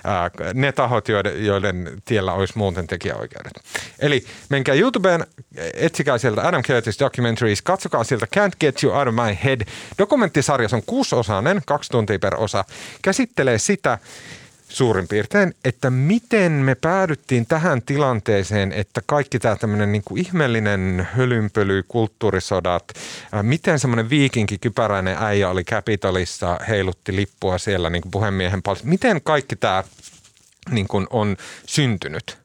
[0.04, 3.54] ää, ne tahot, joiden, joiden tiellä olisi muuten tekijäoikeudet.
[4.00, 5.26] Eli menkää YouTubeen,
[5.74, 9.62] etsikää sieltä Adam Curtis Documentaries, katsokaa sieltä Can't Get You Out of My Head.
[9.98, 12.66] Dokumenttisarja on kuusiosainen, kaksi tuntia per osa.
[13.02, 13.98] Käsittelee sitä,
[14.74, 21.08] suurin piirtein, että miten me päädyttiin tähän tilanteeseen, että kaikki tämä tämmöinen niin kuin ihmeellinen
[21.14, 22.84] hölynpöly, kulttuurisodat,
[23.32, 28.88] ää, miten semmoinen viikinki kypäräinen äijä oli Capitolissa, heilutti lippua siellä niin kuin puhemiehen palsta,
[28.88, 29.84] miten kaikki tämä
[30.70, 32.38] niin kuin on syntynyt.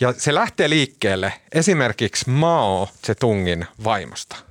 [0.00, 4.47] Ja se lähtee liikkeelle esimerkiksi Mao Zedongin vaimosta.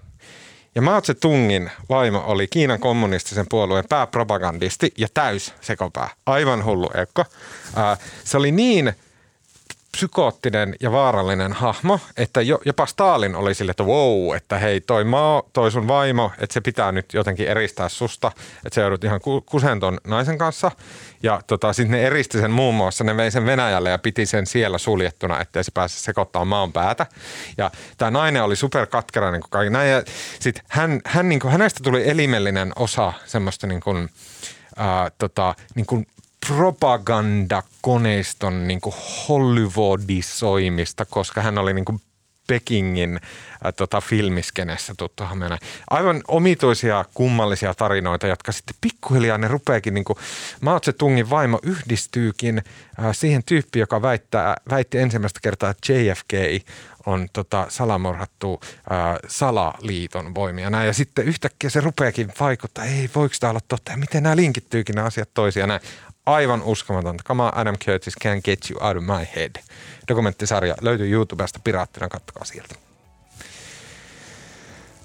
[0.78, 6.10] Ja Mao Zedongin vaimo oli Kiinan kommunistisen puolueen pääpropagandisti ja täys sekopää.
[6.26, 7.26] Aivan hullu ekko.
[8.24, 8.94] Se oli niin
[9.98, 15.04] psykoottinen ja vaarallinen hahmo, että jo, jopa Stalin oli sille, että wow, että hei toi
[15.04, 18.32] maa, toi sun vaimo, että se pitää nyt jotenkin eristää susta,
[18.66, 20.72] että se joudut ihan kusenton naisen kanssa.
[21.24, 24.46] Ja tota, sitten ne eristi sen muun muassa, ne vei sen Venäjälle ja piti sen
[24.46, 27.06] siellä suljettuna, ettei se pääse sekoittamaan maan päätä.
[27.58, 28.88] Ja tämä nainen oli super
[29.32, 29.92] niin kuin kaikki näin.
[29.92, 30.04] Ja
[30.40, 34.10] sit hän, hän, niin kuin, hänestä tuli elimellinen osa semmoista niin kuin,
[34.76, 36.08] ää, tota, niin kuin
[36.48, 38.96] propagandakoneiston niin kuin
[39.30, 42.02] Hollywoodisoimista, koska hän oli niin kuin
[42.48, 43.22] Pekingin äh,
[43.76, 45.58] tota, filmiskenessä tuttu Hamena.
[45.90, 50.18] Aivan omituisia kummallisia tarinoita, jotka sitten pikkuhiljaa ne rupeakin, niin kuin
[50.62, 52.64] Mao Tse-tungin vaimo yhdistyykin
[53.00, 56.34] äh, siihen tyyppiin, joka väittää, väitti ensimmäistä kertaa, että JFK
[57.06, 60.70] on tota, salamorhattu ää, äh, salaliiton voimia.
[60.70, 60.88] Näin.
[60.88, 64.96] Ja sitten yhtäkkiä se rupeakin vaikuttaa, ei voiko tämä olla totta ja miten nämä linkittyykin
[64.96, 65.68] nämä asiat toisiaan.
[65.68, 65.82] Näin
[66.28, 67.24] aivan uskomatonta.
[67.24, 69.52] Come on, Adam Curtis can get you out of my head.
[70.08, 72.76] Dokumenttisarja löytyy YouTubesta piraattina, kattokaa sieltä.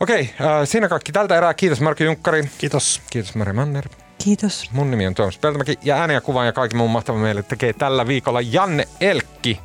[0.01, 1.55] Okei, äh, siinä kaikki tältä erää.
[1.55, 2.51] Kiitos Marko Junkkari.
[2.59, 3.03] Kiitos.
[3.11, 3.89] Kiitos Mari Manner.
[4.25, 4.71] Kiitos.
[4.73, 7.73] Mun nimi on Tuomas Peltomäki ja ääni ja kuvan ja kaikki muun mahtava meille tekee
[7.73, 9.61] tällä viikolla Janne Elkki.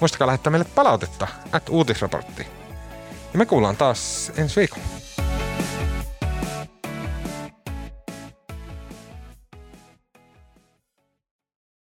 [0.00, 2.46] Muistakaa lähettää meille palautetta, at uutisraportti.
[3.32, 5.03] Ja me kuullaan taas ensi viikolla.